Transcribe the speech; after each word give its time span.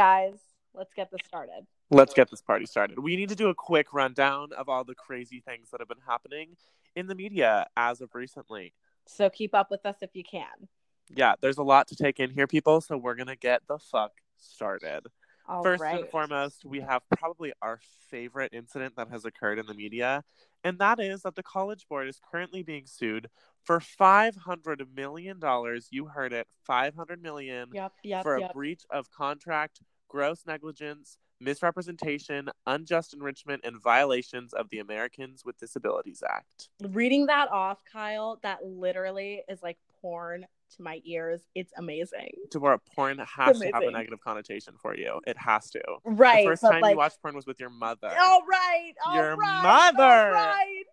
guys. 0.00 0.38
Let's 0.72 0.94
get 0.94 1.10
this 1.10 1.20
started. 1.26 1.66
Let's 1.90 2.14
get 2.14 2.30
this 2.30 2.40
party 2.40 2.64
started. 2.64 2.98
We 3.00 3.16
need 3.16 3.28
to 3.28 3.34
do 3.34 3.50
a 3.50 3.54
quick 3.54 3.92
rundown 3.92 4.48
of 4.56 4.66
all 4.66 4.82
the 4.82 4.94
crazy 4.94 5.42
things 5.46 5.68
that 5.70 5.80
have 5.80 5.88
been 5.88 5.98
happening 6.06 6.56
in 6.96 7.06
the 7.06 7.14
media 7.14 7.66
as 7.76 8.00
of 8.00 8.14
recently. 8.14 8.72
So 9.06 9.28
keep 9.28 9.54
up 9.54 9.70
with 9.70 9.84
us 9.84 9.96
if 10.00 10.08
you 10.14 10.24
can. 10.24 10.68
Yeah, 11.14 11.34
there's 11.42 11.58
a 11.58 11.62
lot 11.62 11.86
to 11.88 11.96
take 11.96 12.18
in 12.18 12.30
here, 12.30 12.46
people. 12.46 12.80
So 12.80 12.96
we're 12.96 13.14
going 13.14 13.26
to 13.26 13.36
get 13.36 13.60
the 13.68 13.78
fuck 13.78 14.12
started. 14.38 15.06
All 15.50 15.64
First 15.64 15.82
right. 15.82 16.00
and 16.02 16.08
foremost, 16.08 16.64
we 16.64 16.78
have 16.78 17.02
probably 17.18 17.52
our 17.60 17.80
favorite 18.08 18.54
incident 18.54 18.94
that 18.96 19.08
has 19.08 19.24
occurred 19.24 19.58
in 19.58 19.66
the 19.66 19.74
media, 19.74 20.22
and 20.62 20.78
that 20.78 21.00
is 21.00 21.22
that 21.22 21.34
the 21.34 21.42
College 21.42 21.86
Board 21.88 22.06
is 22.08 22.20
currently 22.30 22.62
being 22.62 22.86
sued 22.86 23.28
for 23.64 23.80
five 23.80 24.36
hundred 24.36 24.86
million 24.94 25.40
dollars. 25.40 25.88
You 25.90 26.06
heard 26.06 26.32
it, 26.32 26.46
five 26.64 26.94
hundred 26.94 27.20
million 27.20 27.70
Yep, 27.72 27.92
yep, 28.04 28.22
for 28.22 28.36
a 28.36 28.42
yep. 28.42 28.54
breach 28.54 28.82
of 28.90 29.10
contract, 29.10 29.80
gross 30.06 30.44
negligence, 30.46 31.18
misrepresentation, 31.40 32.48
unjust 32.68 33.12
enrichment, 33.12 33.62
and 33.64 33.82
violations 33.82 34.52
of 34.52 34.70
the 34.70 34.78
Americans 34.78 35.42
with 35.44 35.58
Disabilities 35.58 36.22
Act. 36.28 36.68
Reading 36.90 37.26
that 37.26 37.50
off, 37.50 37.82
Kyle, 37.90 38.38
that 38.44 38.64
literally 38.64 39.42
is 39.48 39.64
like 39.64 39.78
porn 40.00 40.46
to 40.76 40.82
my 40.82 41.00
ears. 41.04 41.42
It's 41.54 41.72
amazing. 41.76 42.30
Deborah, 42.50 42.80
porn 42.94 43.18
has 43.18 43.58
to 43.60 43.70
have 43.72 43.82
a 43.82 43.90
negative 43.90 44.20
connotation 44.20 44.74
for 44.80 44.96
you. 44.96 45.20
It 45.26 45.36
has 45.38 45.70
to. 45.70 45.80
Right. 46.04 46.44
the 46.44 46.50
first 46.50 46.62
time 46.62 46.80
like, 46.80 46.92
you 46.92 46.98
watched 46.98 47.20
porn 47.22 47.34
was 47.34 47.46
with 47.46 47.60
your 47.60 47.70
mother. 47.70 48.08
All 48.08 48.42
right. 48.48 48.92
All 49.04 49.14
Your 49.14 49.36
right, 49.36 49.92
mother. 49.92 50.02
All 50.02 50.32
right. 50.32 50.84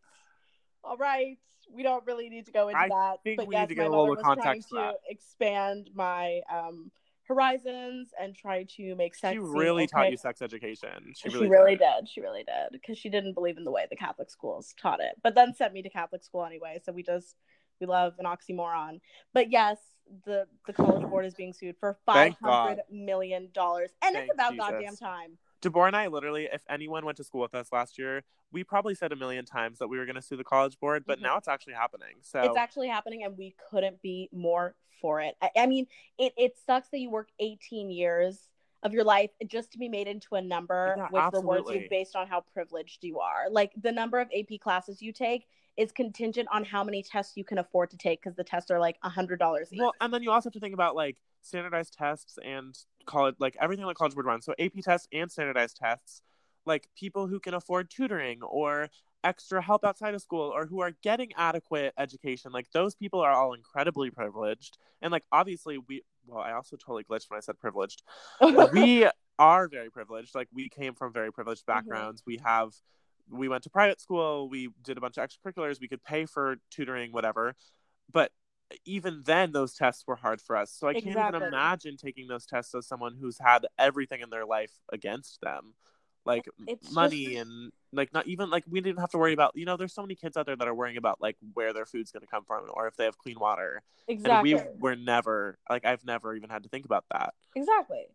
All 0.83 0.97
right. 0.97 1.37
We 1.73 1.83
don't 1.83 2.05
really 2.05 2.29
need 2.29 2.45
to 2.45 2.51
go 2.51 2.69
into 2.69 2.79
I 2.79 2.87
that. 2.87 3.23
think 3.23 3.37
but 3.37 3.47
we 3.47 3.55
yes, 3.55 3.63
need 3.63 3.75
to 3.75 3.75
get 3.75 3.87
a 3.87 3.89
little 3.89 4.15
trying 4.15 4.37
context 4.37 4.69
to 4.69 4.93
expand 5.09 5.89
my 5.93 6.39
um, 6.49 6.91
horizons 7.27 8.09
and 8.19 8.35
try 8.35 8.63
to 8.77 8.95
make 8.95 9.13
sex. 9.13 9.33
She 9.33 9.39
really 9.39 9.85
taught 9.85 10.09
you 10.09 10.17
sex 10.17 10.41
education. 10.41 11.13
She 11.13 11.29
She 11.29 11.35
really, 11.35 11.49
really, 11.49 11.75
did. 11.75 11.85
did. 11.99 12.09
She 12.09 12.21
really 12.21 12.43
did 12.43 12.71
because 12.71 12.97
she 12.97 13.09
didn't 13.09 13.33
believe 13.33 13.57
in 13.57 13.65
the 13.65 13.71
way 13.71 13.85
the 13.89 13.97
Catholic 13.97 14.29
schools 14.29 14.73
taught 14.81 15.01
it, 15.01 15.15
but 15.23 15.35
then 15.35 15.53
sent 15.53 15.73
me 15.73 15.81
to 15.81 15.89
Catholic 15.89 16.23
school 16.23 16.45
anyway. 16.45 16.79
So 16.83 16.91
we 16.91 17.03
just 17.03 17.35
we 17.79 17.87
love 17.87 18.13
an 18.19 18.25
oxymoron. 18.25 18.99
But 19.33 19.51
yes, 19.51 19.77
the 20.25 20.47
the 20.65 20.73
college 20.73 21.07
board 21.09 21.25
is 21.25 21.33
being 21.33 21.53
sued 21.53 21.75
for 21.79 21.97
five 22.05 22.35
hundred 22.41 22.81
million 22.91 23.49
dollars, 23.53 23.91
and 24.01 24.13
Thank 24.13 24.25
it's 24.29 24.33
about 24.33 24.53
Jesus. 24.53 24.67
goddamn 24.67 24.95
time. 24.97 25.37
Deborah 25.61 25.87
and 25.87 25.95
I 25.95 26.07
literally, 26.07 26.47
if 26.51 26.63
anyone 26.69 27.03
went 27.03 27.17
to 27.17 27.23
school 27.23 27.41
with 27.41 27.55
us 27.55 27.71
last 27.71 27.97
year, 27.97 28.23
we 28.51 28.63
probably 28.63 28.93
said 28.93 29.11
a 29.11 29.15
million 29.15 29.43
times 29.43 29.79
that 29.79 29.87
we 29.87 29.97
were 29.97 30.05
going 30.05 30.15
to 30.15 30.21
sue 30.21 30.37
the 30.37 30.43
college 30.43 30.79
board, 30.79 31.03
but 31.05 31.17
Mhm. 31.17 31.23
now 31.23 31.37
it's 31.37 31.47
actually 31.47 31.73
happening. 31.73 32.15
So 32.21 32.43
It's 32.43 32.57
actually 32.57 32.89
happening, 32.89 33.23
and 33.23 33.35
we 33.37 33.55
couldn't 33.69 34.01
be 34.01 34.29
more 34.31 34.75
for 35.01 35.19
it. 35.19 35.35
I, 35.41 35.49
I 35.57 35.67
mean, 35.67 35.87
it 36.17 36.33
it 36.37 36.57
sucks 36.65 36.89
that 36.89 36.99
you 36.99 37.09
work 37.09 37.29
eighteen 37.39 37.89
years 37.89 38.49
of 38.83 38.93
your 38.93 39.03
life 39.03 39.31
just 39.47 39.71
to 39.71 39.79
be 39.79 39.89
made 39.89 40.07
into 40.07 40.35
a 40.35 40.41
number, 40.41 40.93
Yeah, 40.95 41.07
which 41.09 41.23
rewards 41.33 41.71
you 41.71 41.87
based 41.89 42.15
on 42.15 42.27
how 42.27 42.41
privileged 42.53 43.03
you 43.03 43.19
are. 43.19 43.49
Like 43.49 43.73
the 43.81 43.91
number 43.91 44.19
of 44.19 44.29
AP 44.31 44.59
classes 44.59 45.01
you 45.01 45.11
take 45.11 45.47
is 45.77 45.91
contingent 45.91 46.47
on 46.51 46.63
how 46.65 46.83
many 46.83 47.03
tests 47.03 47.37
you 47.37 47.43
can 47.43 47.57
afford 47.59 47.89
to 47.91 47.97
take 47.97 48.21
because 48.21 48.35
the 48.35 48.43
tests 48.43 48.71
are 48.71 48.79
like 48.79 48.97
a 49.03 49.09
hundred 49.09 49.39
dollars 49.39 49.71
each. 49.71 49.79
well, 49.79 49.93
and 50.01 50.13
then 50.13 50.23
you 50.23 50.31
also 50.31 50.47
have 50.49 50.53
to 50.53 50.59
think 50.59 50.73
about 50.73 50.95
like 50.95 51.17
standardized 51.41 51.93
tests 51.93 52.37
and 52.43 52.75
college, 53.05 53.35
like 53.39 53.55
everything 53.59 53.85
that 53.85 53.95
college 53.95 54.13
board 54.13 54.25
runs. 54.25 54.45
So 54.45 54.53
AP 54.59 54.73
tests 54.83 55.07
and 55.13 55.31
standardized 55.31 55.77
tests, 55.77 56.21
like 56.65 56.87
people 56.97 57.27
who 57.27 57.39
can 57.39 57.53
afford 57.53 57.89
tutoring 57.89 58.41
or 58.41 58.89
extra 59.23 59.61
help 59.61 59.83
outside 59.85 60.13
of 60.13 60.21
school 60.21 60.51
or 60.53 60.65
who 60.65 60.79
are 60.81 60.91
getting 61.03 61.31
adequate 61.37 61.93
education, 61.97 62.51
like 62.51 62.71
those 62.71 62.95
people 62.95 63.19
are 63.21 63.31
all 63.31 63.53
incredibly 63.53 64.09
privileged. 64.09 64.77
And 65.01 65.11
like 65.11 65.23
obviously 65.31 65.77
we, 65.77 66.01
well, 66.25 66.39
I 66.39 66.53
also 66.53 66.75
totally 66.75 67.03
glitched 67.03 67.29
when 67.29 67.37
I 67.37 67.41
said 67.41 67.59
privileged. 67.59 68.03
we 68.71 69.07
are 69.39 69.67
very 69.67 69.89
privileged. 69.91 70.33
Like 70.35 70.47
we 70.53 70.69
came 70.69 70.93
from 70.95 71.13
very 71.13 71.31
privileged 71.31 71.65
Mm-hmm. 71.73 71.73
backgrounds. 71.73 72.23
We 72.25 72.39
have 72.43 72.73
we 73.29 73.47
went 73.47 73.63
to 73.63 73.69
private 73.69 74.01
school, 74.01 74.49
we 74.49 74.69
did 74.83 74.97
a 74.97 75.01
bunch 75.01 75.17
of 75.17 75.27
extracurriculars, 75.29 75.79
we 75.79 75.87
could 75.87 76.03
pay 76.03 76.25
for 76.25 76.57
tutoring, 76.71 77.11
whatever. 77.11 77.55
But 78.11 78.31
even 78.85 79.23
then 79.25 79.51
those 79.51 79.73
tests 79.73 80.05
were 80.05 80.15
hard 80.15 80.41
for 80.41 80.55
us. 80.55 80.71
So 80.71 80.87
I 80.87 80.93
can't 80.93 81.07
even 81.07 81.35
imagine 81.35 81.97
taking 81.97 82.27
those 82.27 82.45
tests 82.45 82.75
as 82.75 82.87
someone 82.87 83.15
who's 83.19 83.37
had 83.39 83.65
everything 83.77 84.21
in 84.21 84.29
their 84.29 84.45
life 84.45 84.71
against 84.91 85.39
them. 85.41 85.73
Like 86.25 86.45
It's 86.67 86.91
money 86.91 87.35
just- 87.35 87.47
and 87.47 87.71
like 87.93 88.13
not 88.13 88.27
even 88.27 88.49
like 88.49 88.65
we 88.69 88.81
didn't 88.81 88.99
have 88.99 89.11
to 89.11 89.17
worry 89.17 89.31
about 89.31 89.53
you 89.55 89.65
know 89.65 89.77
there's 89.77 89.93
so 89.93 90.01
many 90.01 90.13
kids 90.13 90.35
out 90.35 90.45
there 90.45 90.57
that 90.57 90.67
are 90.67 90.75
worrying 90.75 90.97
about 90.97 91.21
like 91.21 91.37
where 91.53 91.71
their 91.71 91.85
food's 91.85 92.11
going 92.11 92.21
to 92.21 92.27
come 92.27 92.43
from 92.43 92.65
or 92.73 92.85
if 92.85 92.97
they 92.97 93.05
have 93.05 93.17
clean 93.17 93.39
water 93.39 93.81
exactly. 94.09 94.51
and 94.51 94.61
we 94.61 94.69
were 94.77 94.97
never 94.97 95.57
like 95.69 95.85
I've 95.85 96.03
never 96.03 96.35
even 96.35 96.49
had 96.49 96.63
to 96.63 96.69
think 96.69 96.83
about 96.83 97.05
that 97.13 97.33
Exactly. 97.55 98.07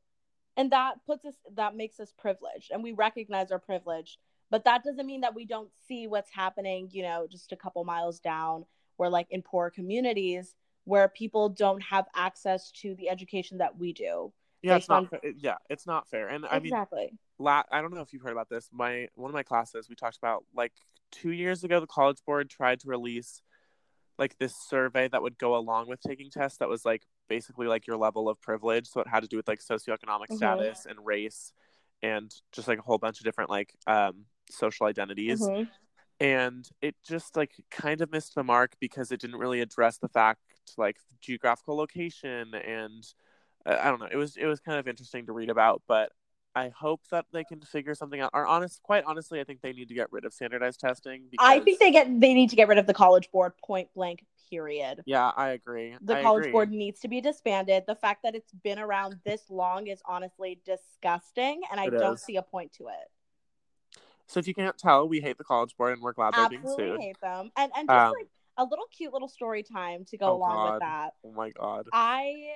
And 0.58 0.70
that 0.72 0.96
puts 1.06 1.24
us 1.24 1.34
that 1.54 1.74
makes 1.74 1.98
us 2.00 2.12
privileged 2.16 2.70
and 2.70 2.82
we 2.82 2.92
recognize 2.92 3.50
our 3.50 3.58
privilege, 3.58 4.18
but 4.52 4.64
that 4.64 4.84
doesn't 4.84 5.06
mean 5.06 5.22
that 5.22 5.34
we 5.34 5.46
don't 5.46 5.70
see 5.88 6.06
what's 6.06 6.30
happening, 6.30 6.86
you 6.92 7.02
know, 7.02 7.26
just 7.28 7.52
a 7.52 7.56
couple 7.56 7.82
miles 7.84 8.20
down 8.20 8.66
where 8.98 9.08
like 9.08 9.26
in 9.30 9.40
poor 9.42 9.70
communities 9.70 10.54
where 10.84 11.08
people 11.08 11.48
don't 11.48 11.82
have 11.82 12.04
access 12.14 12.70
to 12.72 12.94
the 12.96 13.08
education 13.08 13.58
that 13.58 13.76
we 13.78 13.92
do. 13.94 14.30
yeah 14.62 14.76
it's 14.76 14.88
not 14.90 15.04
on- 15.04 15.08
fair. 15.08 15.20
yeah 15.38 15.56
it's 15.70 15.86
not 15.86 16.06
fair 16.08 16.28
and 16.28 16.44
I 16.44 16.58
mean 16.58 16.66
exactly. 16.66 17.14
la- 17.38 17.62
I 17.72 17.80
don't 17.80 17.94
know 17.94 18.02
if 18.02 18.12
you've 18.12 18.22
heard 18.22 18.32
about 18.32 18.50
this. 18.50 18.68
My 18.70 19.08
one 19.14 19.30
of 19.30 19.34
my 19.34 19.42
classes 19.42 19.88
we 19.88 19.94
talked 19.96 20.18
about 20.18 20.44
like 20.54 20.72
two 21.10 21.32
years 21.32 21.64
ago. 21.64 21.80
The 21.80 21.86
College 21.86 22.19
Board 22.26 22.50
tried 22.50 22.80
to 22.80 22.88
release 22.88 23.40
like 24.19 24.36
this 24.38 24.54
survey 24.69 25.08
that 25.08 25.22
would 25.22 25.38
go 25.38 25.56
along 25.56 25.88
with 25.88 26.00
taking 26.06 26.30
tests. 26.30 26.58
That 26.58 26.69
was 26.69 26.84
like 26.84 27.04
basically 27.28 27.69
like 27.69 27.86
your 27.86 27.96
level 27.96 28.28
of 28.28 28.38
privilege. 28.40 28.86
So 28.86 29.00
it 29.00 29.08
had 29.08 29.22
to 29.22 29.28
do 29.28 29.38
with 29.38 29.48
like 29.48 29.60
socioeconomic 29.60 30.28
Mhm. 30.30 30.36
status 30.36 30.84
and 30.86 30.98
race, 31.06 31.52
and 32.02 32.30
just 32.52 32.69
like 32.69 32.78
a 32.78 32.82
whole 32.82 32.98
bunch 32.98 33.19
of 33.19 33.24
different 33.24 33.48
like 33.50 33.74
um, 33.86 34.26
social 34.52 34.86
identities. 34.86 35.40
Mhm. 35.40 35.68
And 36.20 36.68
it 36.80 36.94
just 37.04 37.36
like 37.36 37.52
kind 37.70 38.00
of 38.00 38.12
missed 38.12 38.34
the 38.34 38.44
mark 38.44 38.76
because 38.80 39.10
it 39.10 39.20
didn't 39.20 39.38
really 39.38 39.60
address 39.60 39.98
the 39.98 40.08
fact 40.08 40.40
like 40.76 40.96
geographical 41.20 41.76
location 41.76 42.54
and 42.54 43.04
uh, 43.66 43.78
I 43.80 43.90
don't 43.90 44.00
know. 44.00 44.08
It 44.10 44.16
was 44.16 44.36
it 44.36 44.46
was 44.46 44.60
kind 44.60 44.78
of 44.78 44.86
interesting 44.88 45.26
to 45.26 45.32
read 45.32 45.50
about, 45.50 45.82
but 45.88 46.12
I 46.54 46.68
hope 46.68 47.00
that 47.10 47.26
they 47.32 47.44
can 47.44 47.60
figure 47.60 47.94
something 47.94 48.20
out. 48.20 48.30
Or 48.34 48.46
honest, 48.46 48.82
quite 48.82 49.04
honestly, 49.04 49.40
I 49.40 49.44
think 49.44 49.62
they 49.62 49.72
need 49.72 49.88
to 49.88 49.94
get 49.94 50.12
rid 50.12 50.24
of 50.24 50.32
standardized 50.32 50.80
testing. 50.80 51.24
Because, 51.30 51.46
I 51.48 51.60
think 51.60 51.80
they 51.80 51.90
get 51.90 52.20
they 52.20 52.34
need 52.34 52.50
to 52.50 52.56
get 52.56 52.69
rid 52.69 52.78
of 52.78 52.86
the 52.86 52.94
college 52.94 53.30
board 53.30 53.54
point 53.64 53.88
blank 53.94 54.24
period. 54.50 55.02
Yeah, 55.06 55.32
I 55.34 55.50
agree. 55.50 55.96
The 56.02 56.16
I 56.16 56.22
college 56.22 56.42
agree. 56.42 56.52
board 56.52 56.70
needs 56.72 57.00
to 57.00 57.08
be 57.08 57.20
disbanded. 57.20 57.84
The 57.86 57.94
fact 57.94 58.22
that 58.24 58.34
it's 58.34 58.52
been 58.52 58.78
around 58.78 59.16
this 59.24 59.48
long 59.48 59.86
is 59.86 60.02
honestly 60.04 60.60
disgusting 60.64 61.62
and 61.70 61.80
I 61.80 61.86
It 61.86 61.92
don't 61.92 62.14
is. 62.14 62.22
see 62.22 62.36
a 62.36 62.42
point 62.42 62.72
to 62.74 62.88
it. 62.88 63.10
So 64.28 64.40
if 64.40 64.46
you 64.48 64.54
can't 64.54 64.78
tell, 64.78 65.08
we 65.08 65.20
hate 65.20 65.38
the 65.38 65.44
college 65.44 65.76
board, 65.76 65.92
and 65.92 66.02
we're 66.02 66.12
glad 66.12 66.34
they're 66.34 66.48
being 66.48 66.62
absolutely 66.62 66.98
sued. 66.98 67.00
hate 67.00 67.20
them. 67.20 67.50
And 67.56 67.72
and 67.76 67.88
just 67.88 67.98
Um, 67.98 68.14
like 68.18 68.28
a 68.56 68.64
little 68.64 68.86
cute 68.96 69.12
little 69.12 69.28
story 69.28 69.62
time 69.62 70.04
to 70.06 70.16
go 70.16 70.26
Oh, 70.26 70.36
along 70.36 70.56
God. 70.56 70.72
with 70.74 70.80
that. 70.80 71.14
Oh 71.24 71.32
my 71.32 71.50
god. 71.50 71.86
I 71.92 72.54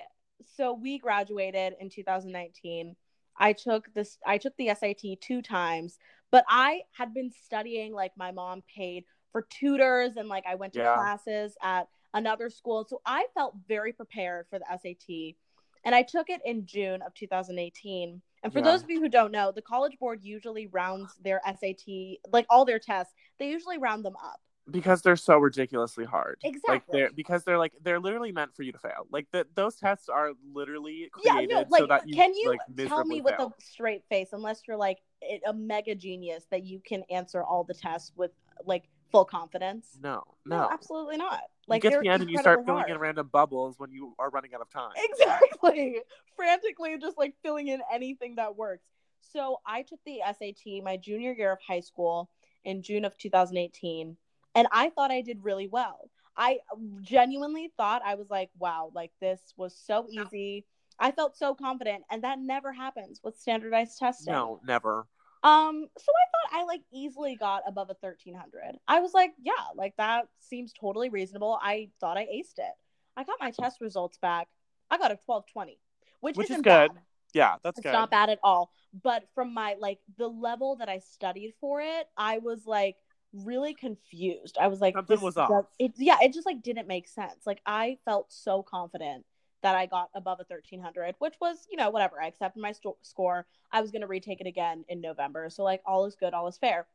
so 0.56 0.72
we 0.75 0.99
graduated 0.99 1.75
in 1.81 1.88
2019. 1.91 2.97
I 3.38 3.53
took 3.53 3.93
this 3.94 4.19
I 4.27 4.38
took 4.38 4.56
the 4.56 4.69
SAT 4.75 5.21
two 5.21 5.43
times, 5.43 5.99
but 6.31 6.44
I 6.49 6.82
had 6.93 7.12
been 7.12 7.31
studying 7.31 7.93
like 7.93 8.12
my 8.16 8.33
mom 8.33 8.62
paid 8.75 9.04
for 9.33 9.47
tutors 9.50 10.16
and 10.16 10.28
like 10.28 10.44
I 10.48 10.54
went 10.54 10.72
to 10.75 10.81
Yeah. 10.81 10.94
classes 10.97 11.56
at 11.62 11.88
another 12.15 12.48
school. 12.48 12.87
So 12.88 13.03
I 13.04 13.27
felt 13.34 13.54
very 13.69 13.93
prepared 13.93 14.47
for 14.48 14.59
the 14.59 14.65
SAT. 14.71 15.37
And 15.84 15.94
I 15.94 16.03
took 16.03 16.31
it 16.31 16.41
in 16.44 16.66
June 16.66 17.03
of 17.03 17.15
2018. 17.15 18.22
And 18.47 18.53
for 18.53 18.61
Yeah. 18.61 18.67
those 18.67 18.84
of 18.84 18.91
you 18.91 19.01
who 19.01 19.09
don't 19.09 19.33
know, 19.33 19.51
the 19.51 19.61
College 19.61 19.98
Board 19.98 20.21
usually 20.22 20.69
rounds 20.69 21.13
their 21.25 21.41
SAT, 21.45 22.21
like 22.33 22.47
all 22.48 22.65
their 22.65 22.78
tests, 22.78 23.13
they 23.41 23.48
usually 23.48 23.77
round 23.77 24.04
them 24.04 24.15
up. 24.25 24.41
Because 24.71 25.03
they're 25.03 25.16
so 25.16 25.37
ridiculously 25.39 26.04
hard. 26.04 26.39
Exactly. 26.45 26.75
Like 26.75 26.84
they're 26.93 27.10
because 27.13 27.43
they're 27.43 27.59
like 27.59 27.72
they're 27.83 27.98
literally 27.98 28.31
meant 28.31 28.54
for 28.54 28.63
you 28.63 28.71
to 28.71 28.78
fail. 28.78 29.09
Like 29.10 29.27
that 29.33 29.48
those 29.57 29.75
tests 29.75 30.09
are 30.09 30.31
literally 30.54 31.10
Yeah, 31.25 31.33
created 31.33 31.51
no, 31.51 31.65
like, 31.71 31.81
so 31.81 31.87
that 31.89 32.09
you 32.09 32.15
can 32.15 32.33
you 32.34 32.51
like, 32.51 32.89
tell 32.89 33.04
me 33.04 33.21
with 33.21 33.34
fail. 33.37 33.53
a 33.59 33.63
straight 33.63 34.04
face, 34.09 34.28
unless 34.33 34.63
you're 34.69 34.77
like 34.77 34.98
a 35.45 35.53
mega 35.53 35.97
genius, 35.97 36.45
that 36.53 36.63
you 36.63 36.81
can 36.87 37.03
answer 37.10 37.43
all 37.43 37.65
the 37.65 37.75
tests 37.75 38.13
with 38.15 38.31
like 38.65 38.84
full 39.11 39.25
confidence? 39.25 39.99
No, 40.01 40.23
No, 40.45 40.59
no. 40.59 40.69
absolutely 40.71 41.17
not. 41.17 41.41
Like 41.69 41.83
you 41.83 41.91
get 41.91 41.97
to 41.97 42.03
the 42.03 42.09
end 42.11 42.23
and 42.23 42.31
you 42.31 42.39
start 42.39 42.61
incredibly 42.61 42.83
filling 42.85 42.95
in 42.95 43.01
random 43.01 43.29
bubbles 43.33 43.79
when 43.79 43.91
you 43.91 44.15
are 44.19 44.31
running 44.31 44.55
out 44.55 44.61
of 44.61 44.71
time. 44.71 44.91
Exactly. 45.11 46.01
Frantically 46.37 46.97
just 46.99 47.19
like 47.19 47.35
filling 47.43 47.69
in 47.69 47.81
anything 47.93 48.37
that 48.37 48.57
works. 48.57 48.85
So 49.21 49.59
I 49.67 49.83
took 49.83 49.99
the 50.05 50.21
SAT 50.21 50.83
my 50.85 50.97
junior 50.97 51.33
year 51.33 51.53
of 51.53 51.59
high 51.67 51.81
school 51.81 52.31
in 52.65 52.83
June 52.83 53.05
of 53.05 53.17
2018, 53.19 54.17
and 54.55 54.69
I 54.71 54.91
thought 54.91 55.11
I 55.11 55.23
did 55.23 55.43
really 55.43 55.67
well. 55.67 56.11
I 56.37 56.59
genuinely 57.01 57.73
thought 57.77 58.03
I 58.05 58.15
was 58.15 58.29
like, 58.29 58.51
wow, 58.59 58.91
like 58.95 59.11
this 59.21 59.41
was 59.57 59.75
so 59.75 60.07
easy. 60.11 60.67
I 60.99 61.11
felt 61.11 61.37
so 61.37 61.55
confident, 61.55 62.05
and 62.11 62.23
that 62.25 62.39
never 62.39 62.73
happens 62.73 63.21
with 63.25 63.39
standardized 63.39 63.99
testing. 63.99 64.33
No, 64.33 64.61
never. 64.67 65.07
Um, 65.42 65.86
so 65.98 66.12
I 66.12 66.27
thought 66.33 66.60
I 66.60 66.65
like 66.65 66.83
easily 66.92 67.36
got 67.36 67.62
above 67.66 67.91
a 67.91 67.97
1300. 68.00 68.78
I 68.88 69.00
was 69.00 69.15
like, 69.15 69.33
yeah, 69.42 69.53
like 69.74 69.94
that 69.97 70.28
seems 70.41 70.72
totally 70.72 71.09
reasonable. 71.09 71.59
I 71.62 71.91
thought 72.00 72.16
I 72.16 72.24
aced 72.24 72.59
it. 72.59 72.72
I 73.16 73.24
got 73.24 73.36
my 73.41 73.50
test 73.50 73.80
results 73.80 74.18
back. 74.18 74.48
I 74.91 74.98
got 74.98 75.10
a 75.10 75.18
1220, 75.27 75.78
which, 76.21 76.36
Which 76.36 76.50
is 76.50 76.56
good. 76.56 76.65
bad. 76.65 76.91
Yeah, 77.34 77.56
that's 77.62 77.78
it's 77.78 77.84
good. 77.84 77.92
not 77.92 78.10
bad 78.10 78.30
at 78.30 78.38
all. 78.42 78.71
But 79.03 79.24
from 79.34 79.53
my 79.53 79.77
like 79.78 79.98
the 80.16 80.28
level 80.28 80.77
that 80.77 80.88
I 80.88 81.00
studied 81.00 81.53
for 81.60 81.80
it, 81.80 82.06
I 82.16 82.38
was 82.38 82.66
like 82.66 82.97
really 83.33 83.74
confused. 83.74 84.56
I 84.59 84.68
was 84.68 84.80
like, 84.80 84.94
Something 84.94 85.21
was 85.21 85.36
off. 85.36 85.66
It 85.78 85.92
yeah, 85.98 86.16
it 86.22 86.33
just 86.33 86.47
like 86.47 86.62
didn't 86.62 86.88
make 86.88 87.09
sense. 87.09 87.47
Like 87.47 87.60
I 87.66 87.98
felt 88.04 88.33
so 88.33 88.62
confident 88.62 89.24
that 89.66 89.74
I 89.74 89.86
got 89.86 90.10
above 90.15 90.39
a 90.39 90.45
thirteen 90.45 90.80
hundred, 90.80 91.16
which 91.18 91.34
was 91.41 91.66
you 91.68 91.77
know 91.77 91.91
whatever. 91.91 92.22
I 92.22 92.28
accepted 92.28 92.60
my 92.60 92.71
sto- 92.71 92.98
score. 93.03 93.47
I 93.72 93.80
was 93.80 93.91
gonna 93.91 94.07
retake 94.07 94.41
it 94.41 94.47
again 94.47 94.84
in 94.89 95.01
November, 95.01 95.51
so 95.51 95.65
like 95.65 95.83
all 95.84 96.07
is 96.07 96.15
good, 96.15 96.34
all 96.34 96.47
is 96.47 96.57
fair. 96.57 96.86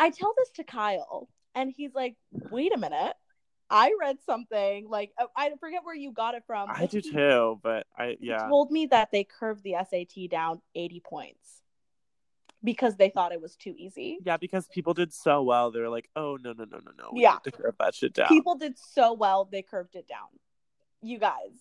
I 0.00 0.10
tell 0.10 0.34
this 0.36 0.50
to 0.56 0.64
Kyle, 0.64 1.28
and 1.54 1.72
he's 1.74 1.94
like, 1.94 2.16
"Wait 2.50 2.74
a 2.74 2.78
minute." 2.78 3.14
I 3.70 3.94
read 3.98 4.18
something 4.26 4.88
like 4.88 5.12
uh, 5.16 5.26
I 5.36 5.50
forget 5.60 5.84
where 5.84 5.94
you 5.94 6.10
got 6.10 6.34
it 6.34 6.42
from. 6.48 6.68
I 6.68 6.86
do 6.86 7.00
too, 7.00 7.60
but 7.62 7.86
I 7.96 8.16
he 8.20 8.26
yeah. 8.26 8.48
told 8.48 8.72
me 8.72 8.86
that 8.86 9.12
they 9.12 9.22
curved 9.22 9.62
the 9.62 9.76
SAT 9.88 10.28
down 10.28 10.60
80 10.74 11.00
points 11.00 11.62
because 12.64 12.96
they 12.96 13.08
thought 13.08 13.30
it 13.30 13.40
was 13.40 13.54
too 13.54 13.74
easy. 13.78 14.18
Yeah, 14.24 14.36
because 14.36 14.66
people 14.66 14.94
did 14.94 15.12
so 15.12 15.44
well. 15.44 15.70
They 15.70 15.78
were 15.78 15.88
like, 15.88 16.10
"Oh 16.16 16.38
no, 16.42 16.52
no, 16.52 16.64
no, 16.64 16.78
no, 16.78 16.90
no! 16.98 17.10
We 17.12 17.22
Yeah. 17.22 17.38
to 17.44 17.52
curve 17.52 17.76
that 17.78 17.94
shit 17.94 18.14
down." 18.14 18.28
People 18.28 18.56
did 18.56 18.76
so 18.78 19.12
well, 19.12 19.44
they 19.44 19.62
curved 19.62 19.94
it 19.94 20.08
down. 20.08 20.28
You 21.02 21.18
guys, 21.18 21.52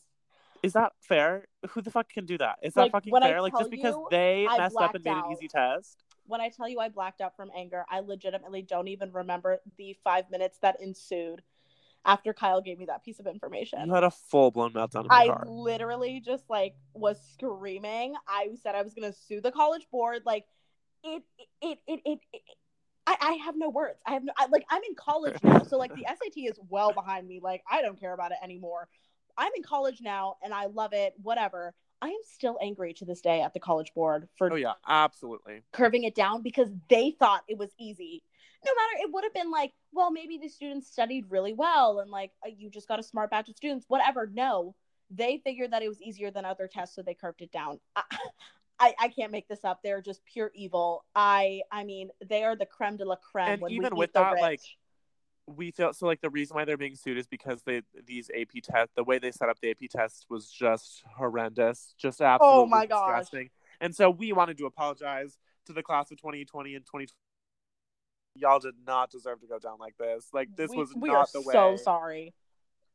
Is 0.63 0.73
that 0.73 0.93
fair? 1.01 1.45
Who 1.71 1.81
the 1.81 1.91
fuck 1.91 2.09
can 2.09 2.25
do 2.25 2.37
that? 2.37 2.57
Is 2.63 2.73
that 2.73 2.89
fucking 2.91 3.13
I 3.13 3.19
fair? 3.19 3.41
Like 3.41 3.53
just 3.57 3.69
because 3.69 3.95
they 4.09 4.47
I 4.49 4.57
messed 4.57 4.77
up 4.77 4.95
and 4.95 5.03
blacked 5.03 5.25
made 5.25 5.29
an 5.29 5.37
easy 5.37 5.47
test? 5.47 6.03
when 6.25 6.41
I 6.41 6.49
tell 6.49 6.67
you 6.67 6.79
I 6.79 6.89
blacked 6.89 7.21
out 7.21 7.35
from 7.35 7.51
anger, 7.55 7.85
I 7.89 7.99
legitimately 7.99 8.61
don't 8.63 8.87
even 8.87 9.11
remember 9.11 9.59
the 9.77 9.95
five 10.03 10.29
minutes 10.31 10.57
that 10.61 10.81
ensued 10.81 11.41
after 12.05 12.33
Kyle 12.33 12.61
gave 12.61 12.77
me 12.79 12.85
that 12.85 13.03
piece 13.03 13.19
of 13.19 13.27
information. 13.27 13.79
You 13.85 13.93
had 13.93 14.03
a 14.03 14.11
full 14.11 14.51
blown 14.51 14.73
meltdown 14.73 15.07
I 15.09 15.27
car. 15.27 15.43
literally 15.47 16.21
just 16.23 16.43
like 16.49 16.75
was 16.93 17.17
screaming. 17.33 18.15
I 18.27 18.49
said 18.61 18.75
I 18.75 18.81
was 18.81 18.93
gonna 18.93 19.13
sue 19.13 19.41
the 19.41 19.51
college 19.51 19.87
board. 19.91 20.23
Like 20.25 20.45
it, 21.03 21.23
it, 21.61 21.79
it, 21.87 21.99
it. 22.05 22.19
it 22.33 22.41
I, 23.05 23.17
I 23.19 23.31
have 23.45 23.55
no 23.57 23.69
words. 23.69 23.99
I 24.07 24.13
have 24.13 24.23
no 24.23 24.31
I, 24.37 24.45
like 24.45 24.63
I'm 24.69 24.81
in 24.87 24.95
college 24.95 25.35
now, 25.43 25.63
so 25.63 25.77
like 25.77 25.93
the 25.93 26.05
SAT 26.07 26.37
is 26.37 26.59
well 26.69 26.93
behind 26.93 27.27
me. 27.27 27.41
Like 27.43 27.61
I 27.69 27.81
don't 27.81 27.99
care 27.99 28.13
about 28.13 28.31
it 28.31 28.37
anymore. 28.41 28.87
I'm 29.37 29.51
in 29.55 29.63
college 29.63 29.99
now, 30.01 30.37
and 30.43 30.53
I 30.53 30.65
love 30.65 30.93
it. 30.93 31.13
Whatever. 31.21 31.73
I 32.01 32.07
am 32.07 32.19
still 32.25 32.57
angry 32.61 32.93
to 32.95 33.05
this 33.05 33.21
day 33.21 33.41
at 33.41 33.53
the 33.53 33.61
college 33.61 33.93
board 33.93 34.27
for 34.37 34.51
Oh 34.51 34.55
yeah, 34.55 34.73
absolutely. 34.85 35.61
curving 35.71 36.03
it 36.03 36.15
down 36.15 36.41
because 36.41 36.67
they 36.89 37.11
thought 37.11 37.43
it 37.47 37.57
was 37.57 37.71
easy. 37.79 38.21
No 38.65 38.71
matter, 38.73 39.07
it 39.07 39.13
would 39.13 39.23
have 39.23 39.33
been 39.33 39.49
like, 39.49 39.71
well, 39.93 40.11
maybe 40.11 40.37
the 40.37 40.49
students 40.49 40.91
studied 40.91 41.25
really 41.29 41.53
well 41.53 41.99
and 41.99 42.11
like 42.11 42.31
uh, 42.45 42.49
you 42.57 42.69
just 42.69 42.89
got 42.89 42.99
a 42.99 43.03
smart 43.03 43.31
batch 43.31 43.47
of 43.47 43.55
students, 43.55 43.85
whatever. 43.87 44.29
No, 44.33 44.75
they 45.09 45.41
figured 45.45 45.71
that 45.71 45.81
it 45.81 45.87
was 45.87 46.01
easier 46.01 46.29
than 46.29 46.43
other 46.43 46.67
tests, 46.67 46.93
so 46.93 47.01
they 47.01 47.13
curved 47.13 47.41
it 47.41 47.53
down. 47.53 47.79
I, 47.95 48.03
I, 48.79 48.93
I 48.99 49.07
can't 49.07 49.31
make 49.31 49.47
this 49.47 49.63
up. 49.63 49.79
They're 49.81 50.01
just 50.01 50.25
pure 50.25 50.51
evil. 50.53 51.05
I, 51.15 51.61
I 51.71 51.85
mean, 51.85 52.09
they 52.27 52.43
are 52.43 52.55
the 52.55 52.65
creme 52.65 52.97
de 52.97 53.05
la 53.05 53.15
creme. 53.15 53.47
And 53.47 53.61
when 53.61 53.71
even 53.71 53.95
with 53.95 54.11
that, 54.13 54.33
rich. 54.33 54.41
like, 54.41 54.61
We 55.55 55.71
feel 55.71 55.93
so 55.93 56.05
like 56.05 56.21
the 56.21 56.29
reason 56.29 56.55
why 56.55 56.65
they're 56.65 56.77
being 56.77 56.95
sued 56.95 57.17
is 57.17 57.27
because 57.27 57.61
they 57.63 57.81
these 58.05 58.29
AP 58.37 58.61
test 58.63 58.91
the 58.95 59.03
way 59.03 59.19
they 59.19 59.31
set 59.31 59.49
up 59.49 59.59
the 59.61 59.71
AP 59.71 59.89
test 59.89 60.25
was 60.29 60.51
just 60.51 61.03
horrendous, 61.17 61.93
just 61.97 62.21
absolutely 62.21 62.63
Oh 62.63 62.65
my 62.65 62.85
gosh. 62.85 63.19
disgusting. 63.21 63.49
And 63.81 63.95
so 63.95 64.09
we 64.09 64.33
wanted 64.33 64.57
to 64.59 64.65
apologize 64.65 65.37
to 65.65 65.73
the 65.73 65.83
class 65.83 66.11
of 66.11 66.17
2020 66.17 66.75
and 66.75 66.85
2020. 66.85 67.07
Y'all 68.35 68.59
did 68.59 68.75
not 68.85 69.11
deserve 69.11 69.41
to 69.41 69.47
go 69.47 69.59
down 69.59 69.77
like 69.79 69.95
this. 69.97 70.29
Like 70.33 70.49
this 70.55 70.71
we, 70.71 70.77
was 70.77 70.93
we 70.95 71.09
not 71.09 71.31
the 71.31 71.41
way 71.41 71.51
so 71.51 71.75
sorry. 71.75 72.33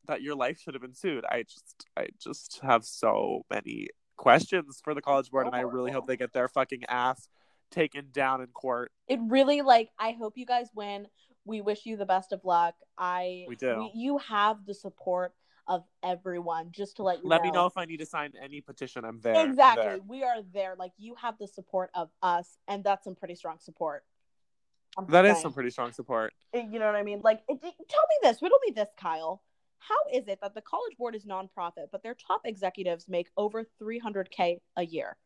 that 0.06 0.22
your 0.22 0.34
life 0.34 0.58
should 0.60 0.74
have 0.74 0.82
been 0.82 0.94
sued. 0.94 1.24
I 1.30 1.42
just 1.42 1.86
I 1.96 2.08
just 2.18 2.60
have 2.62 2.84
so 2.84 3.44
many 3.50 3.88
questions 4.16 4.80
for 4.82 4.94
the 4.94 5.00
college 5.02 5.30
board 5.30 5.44
So 5.44 5.48
and 5.48 5.56
I 5.56 5.60
really 5.60 5.92
hope 5.92 6.06
they 6.06 6.16
get 6.16 6.32
their 6.32 6.48
fucking 6.48 6.84
ass 6.88 7.28
taken 7.70 8.08
down 8.12 8.40
in 8.40 8.48
court. 8.48 8.90
It 9.06 9.20
really 9.28 9.62
like. 9.62 9.90
I 9.98 10.12
hope 10.12 10.36
you 10.36 10.46
guys 10.46 10.68
win. 10.74 11.06
We 11.48 11.62
wish 11.62 11.86
you 11.86 11.96
the 11.96 12.04
best 12.04 12.32
of 12.32 12.44
luck. 12.44 12.74
I 12.98 13.46
We 13.48 13.56
do. 13.56 13.88
you 13.94 14.18
have 14.18 14.66
the 14.66 14.74
support 14.74 15.32
of 15.66 15.84
everyone. 16.04 16.68
Just 16.72 16.96
to 16.96 17.02
let 17.02 17.22
you 17.22 17.28
Let 17.28 17.38
know. 17.42 17.44
me 17.44 17.50
know 17.52 17.66
if 17.66 17.76
I 17.78 17.86
need 17.86 17.96
to 18.00 18.06
sign 18.06 18.32
any 18.40 18.60
petition. 18.60 19.02
I'm 19.04 19.18
there. 19.20 19.34
I'm 19.34 19.48
Exactly. 19.48 19.84
there. 19.84 19.98
We 20.06 20.22
are 20.24 20.42
there. 20.52 20.76
Like 20.78 20.92
you 20.98 21.14
have 21.14 21.38
the 21.38 21.48
support 21.48 21.90
of 21.94 22.10
us, 22.22 22.58
and 22.68 22.84
that's 22.84 23.04
some 23.04 23.14
pretty 23.14 23.34
strong 23.34 23.56
support. 23.60 24.04
I'm 24.98 25.06
That 25.06 25.24
is 25.24 25.32
saying. 25.36 25.42
some 25.42 25.52
pretty 25.54 25.70
strong 25.70 25.92
support. 25.92 26.34
Eh, 26.52 26.66
you 26.70 26.78
know 26.78 26.86
what 26.86 26.96
I 26.96 27.02
mean? 27.02 27.20
Like, 27.24 27.40
it, 27.48 27.58
it- 27.62 27.88
tell 27.88 28.04
me 28.12 28.16
this, 28.22 28.42
riddle 28.42 28.58
me 28.66 28.72
this, 28.74 28.88
Kyle. 28.98 29.42
How 29.78 29.94
is 30.12 30.28
it 30.28 30.40
that 30.42 30.54
the 30.54 30.60
College 30.62 30.96
Board 30.98 31.14
is 31.14 31.24
nonprofit, 31.24 31.86
but 31.92 32.02
their 32.02 32.14
top 32.14 32.42
executives 32.44 33.06
make 33.08 33.28
over 33.38 33.64
300k 33.80 34.58
a 34.76 34.84
year? 34.84 35.16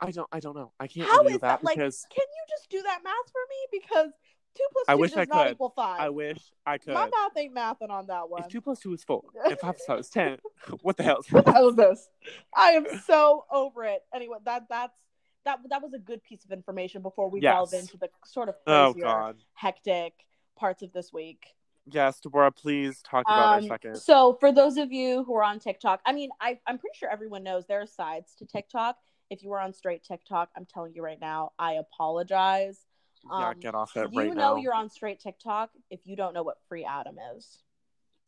I 0.00 0.10
don't 0.12 0.28
I 0.32 0.40
don't 0.40 0.56
know. 0.56 0.72
I 0.80 0.86
can't 0.86 1.08
How 1.08 1.18
review 1.22 1.36
is 1.36 1.40
that? 1.42 1.62
Like, 1.64 1.76
can 1.76 1.84
you 1.86 2.44
just 2.48 2.70
do 2.70 2.82
that 2.82 3.00
math 3.04 3.30
for 3.32 3.40
me? 3.50 3.80
Because 3.80 4.10
two 4.56 4.64
plus 4.72 4.84
I 4.88 4.94
two 4.94 5.00
wish 5.00 5.10
does 5.12 5.18
I 5.20 5.24
not 5.34 5.46
could. 5.46 5.52
equal 5.54 5.70
five. 5.74 6.00
I 6.00 6.08
wish 6.10 6.38
I 6.66 6.78
could. 6.78 6.94
My 6.94 7.04
math 7.10 7.36
ain't 7.36 7.54
mathing 7.54 7.90
on 7.90 8.06
that 8.08 8.28
one. 8.28 8.42
If 8.42 8.48
two 8.48 8.60
plus 8.60 8.80
two 8.80 8.92
is 8.92 9.04
four, 9.04 9.22
and 9.44 9.58
five 9.58 9.76
plus 9.76 9.86
five 9.86 9.98
is 10.00 10.10
ten, 10.10 10.38
what 10.82 10.96
the 10.96 11.02
hell? 11.02 11.22
what 11.30 11.44
the 11.44 11.52
hell 11.52 11.68
is 11.68 11.76
this? 11.76 12.08
I 12.56 12.70
am 12.72 12.86
so 13.06 13.44
over 13.50 13.84
it. 13.84 14.02
Anyway, 14.14 14.38
that 14.44 14.64
that's 14.68 14.96
that 15.44 15.60
that 15.70 15.82
was 15.82 15.92
a 15.94 15.98
good 15.98 16.22
piece 16.22 16.44
of 16.44 16.50
information 16.52 17.02
before 17.02 17.30
we 17.30 17.40
Yes. 17.40 17.52
delve 17.52 17.72
into 17.74 17.96
the 17.96 18.08
sort 18.24 18.48
of 18.48 18.56
Oh 18.66 18.92
crazier, 18.92 19.04
god. 19.04 19.36
hectic 19.54 20.12
parts 20.56 20.82
of 20.82 20.92
this 20.92 21.12
week. 21.12 21.54
Yes, 21.90 22.20
Deborah, 22.20 22.52
please 22.52 23.00
talk 23.00 23.24
about 23.26 23.50
our 23.50 23.58
Um, 23.58 23.62
second. 23.68 23.96
so 23.96 24.36
for 24.40 24.52
those 24.52 24.76
of 24.76 24.92
you 24.92 25.24
who 25.24 25.34
are 25.36 25.42
on 25.42 25.58
TikTok, 25.58 26.02
I 26.04 26.12
mean, 26.12 26.28
I, 26.38 26.58
I'm 26.66 26.78
pretty 26.78 26.98
sure 26.98 27.08
everyone 27.08 27.42
knows 27.42 27.64
there 27.66 27.80
are 27.80 27.86
sides 27.86 28.34
to 28.40 28.44
TikTok. 28.44 28.98
If 29.30 29.42
you 29.42 29.48
were 29.48 29.58
on 29.60 29.72
straight 29.72 30.04
TikTok, 30.04 30.50
I'm 30.54 30.66
telling 30.66 30.92
you 30.94 31.02
right 31.02 31.18
now, 31.20 31.52
I 31.58 31.74
apologize. 31.74 32.84
Yeah, 33.24 33.48
um, 33.48 33.60
get 33.60 33.74
off 33.74 33.96
it 33.96 34.08
you 34.12 34.18
right 34.18 34.28
know 34.28 34.56
now. 34.56 34.56
you're 34.56 34.74
on 34.74 34.90
straight 34.90 35.20
TikTok 35.20 35.70
if 35.90 36.00
you 36.04 36.16
don't 36.16 36.34
know 36.34 36.42
what 36.42 36.56
free 36.68 36.84
Adam 36.84 37.16
is. 37.36 37.58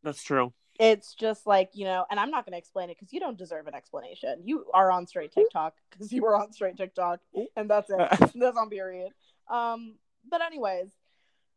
That's 0.03 0.23
true. 0.23 0.53
It's 0.79 1.15
just 1.15 1.47
like, 1.47 1.71
you 1.75 1.85
know, 1.85 2.07
and 2.11 2.19
I'm 2.19 2.31
not 2.31 2.47
going 2.47 2.53
to 2.53 2.59
explain 2.59 2.89
it 2.89 2.97
because 2.99 3.13
you 3.13 3.21
don't 3.21 3.37
deserve 3.37 3.67
an 3.67 3.75
explanation. 3.75 4.41
You 4.45 4.65
are 4.73 4.91
on 4.91 5.07
straight 5.07 5.31
TikTok 5.33 5.75
because 5.91 6.11
you 6.11 6.23
were 6.23 6.35
on 6.35 6.53
straight 6.53 6.77
TikTok, 6.79 7.21
and 7.55 7.69
that's 7.69 7.91
it. 7.91 7.99
that's 8.35 8.57
on 8.57 8.71
period. 8.71 9.13
Um, 9.51 9.97
but 10.31 10.41
anyways, 10.41 10.89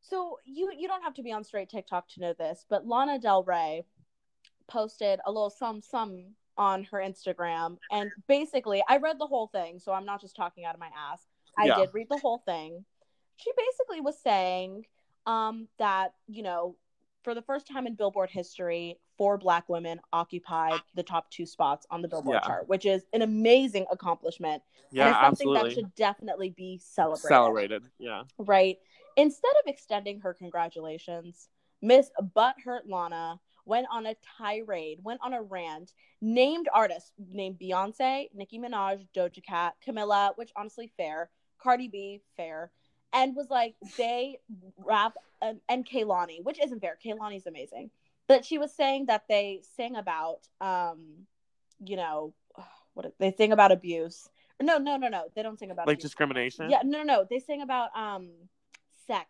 so 0.01 0.39
you 0.46 0.72
you 0.77 0.89
don't 0.89 1.03
have 1.03 1.13
to 1.15 1.24
be 1.24 1.31
on 1.31 1.46
straight 1.46 1.69
TikTok 1.69 2.10
to 2.10 2.19
know 2.22 2.34
this, 2.34 2.65
but 2.69 2.86
Lana 2.86 3.17
Del 3.17 3.43
Rey 3.43 3.86
posted 4.67 5.22
a 5.25 5.31
little 5.31 5.50
some 5.50 5.81
some 5.81 6.34
on 6.58 6.84
her 6.86 6.98
Instagram, 7.00 7.77
and 7.91 8.12
basically, 8.27 8.84
I 8.89 8.98
read 8.98 9.19
the 9.19 9.25
whole 9.27 9.48
thing, 9.48 9.79
so 9.79 9.93
I'm 9.93 10.05
not 10.05 10.19
just 10.22 10.36
talking 10.36 10.65
out 10.65 10.75
of 10.75 10.79
my 10.81 10.89
ass. 10.96 11.25
I 11.58 11.67
Yeah. 11.67 11.75
did 11.75 11.93
read 11.93 12.10
the 12.10 12.17
whole 12.17 12.39
thing. 12.39 12.84
She 13.38 13.52
basically 13.58 14.02
was 14.02 14.20
saying 14.22 14.86
um, 15.25 15.68
that 15.80 16.13
you 16.28 16.44
know, 16.44 16.75
for 17.24 17.34
the 17.34 17.42
first 17.42 17.68
time 17.68 17.88
in 17.88 17.96
Billboard 17.96 18.30
history, 18.30 19.00
four 19.18 19.38
Black 19.38 19.70
women 19.70 20.00
occupied 20.12 20.82
the 20.96 21.04
top 21.04 21.30
two 21.30 21.46
spots 21.46 21.86
on 21.90 22.02
the 22.02 22.08
Billboard 22.08 22.40
Yeah. 22.42 22.48
chart, 22.48 22.68
which 22.68 22.86
is 22.86 23.06
an 23.13 23.22
amazing 23.22 23.86
accomplishment 23.92 24.63
Yeah, 24.92 25.08
and 25.08 25.16
something 25.16 25.48
absolutely. 25.50 25.70
that 25.70 25.75
should 25.75 25.96
definitely 25.96 26.50
be 26.50 26.78
celebrated. 26.78 27.28
Celebrated. 27.28 27.84
Yeah. 28.00 28.24
Right. 28.38 28.78
Instead 29.16 29.54
of 29.63 29.68
extending 29.72 30.20
her 30.22 30.34
congratulations, 30.34 31.50
Miss 31.82 32.10
Butthurt 32.36 32.88
Lana 32.88 33.40
went 33.66 33.88
on 33.92 34.06
a 34.06 34.16
tirade, 34.38 35.00
went 35.04 35.22
on 35.24 35.34
a 35.34 35.42
rant, 35.42 35.94
named 36.22 36.68
artists, 36.74 37.12
named 37.18 37.60
Beyonce, 37.60 38.30
Nicki 38.34 38.60
Minaj, 38.60 39.08
Doja 39.16 39.44
Cat, 39.44 39.75
Camila, 39.86 40.36
which 40.38 40.52
honestly 40.56 40.92
fair, 40.98 41.30
Cardi 41.60 41.88
B, 41.88 42.22
fair, 42.36 42.72
and 43.13 43.36
was 43.36 43.50
like 43.50 43.75
they 43.98 44.39
rap 44.77 45.15
um, 45.41 45.60
and 45.70 45.86
Kehlani, 45.88 46.43
which 46.43 46.60
isn't 46.63 46.79
fair. 46.79 46.98
Kehlani's 47.03 47.46
amazing, 47.48 47.91
but 48.27 48.46
she 48.46 48.58
was 48.58 48.74
saying 48.74 49.05
that 49.08 49.24
they 49.29 49.62
sing 49.75 49.96
about, 49.96 50.39
um, 50.62 51.00
you 51.84 51.96
know, 51.96 52.34
what 52.93 53.13
they 53.20 53.32
sing 53.32 53.51
about 53.51 53.72
abuse. 53.72 54.29
No, 54.62 54.77
no, 54.77 54.98
no, 54.98 55.08
no. 55.10 55.25
They 55.36 55.43
don't 55.43 55.60
sing 55.60 55.72
about 55.72 55.88
Like 55.88 55.96
abuse. 55.96 56.03
discrimination. 56.03 56.70
Yeah, 56.70 56.82
no, 56.84 57.00
no, 57.00 57.03
no. 57.03 57.27
They 57.29 57.39
sing 57.39 57.62
about 57.62 57.89
um 57.96 58.29
sex 59.08 59.27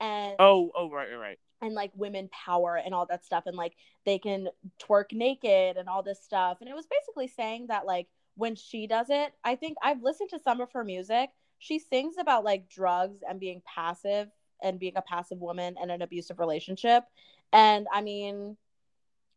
and 0.00 0.34
Oh, 0.38 0.70
oh, 0.74 0.90
right, 0.90 1.10
right, 1.10 1.18
right. 1.18 1.38
and 1.60 1.74
like 1.74 1.90
women 1.94 2.28
power 2.32 2.76
and 2.76 2.94
all 2.94 3.06
that 3.06 3.24
stuff 3.24 3.44
and 3.46 3.56
like 3.56 3.74
they 4.06 4.18
can 4.18 4.48
twerk 4.80 5.12
naked 5.12 5.76
and 5.76 5.88
all 5.88 6.02
this 6.02 6.22
stuff. 6.22 6.58
And 6.60 6.68
it 6.70 6.74
was 6.74 6.86
basically 6.86 7.28
saying 7.28 7.66
that 7.68 7.84
like 7.84 8.06
when 8.36 8.54
she 8.56 8.86
does 8.86 9.06
it, 9.10 9.32
I 9.44 9.56
think 9.56 9.76
I've 9.82 10.02
listened 10.02 10.30
to 10.30 10.38
some 10.38 10.60
of 10.60 10.72
her 10.72 10.84
music. 10.84 11.30
She 11.58 11.78
sings 11.78 12.16
about 12.18 12.44
like 12.44 12.68
drugs 12.68 13.20
and 13.28 13.40
being 13.40 13.62
passive 13.66 14.28
and 14.62 14.78
being 14.78 14.96
a 14.96 15.02
passive 15.02 15.38
woman 15.38 15.76
in 15.82 15.90
an 15.90 16.02
abusive 16.02 16.38
relationship. 16.38 17.04
And 17.52 17.86
I 17.92 18.02
mean, 18.02 18.56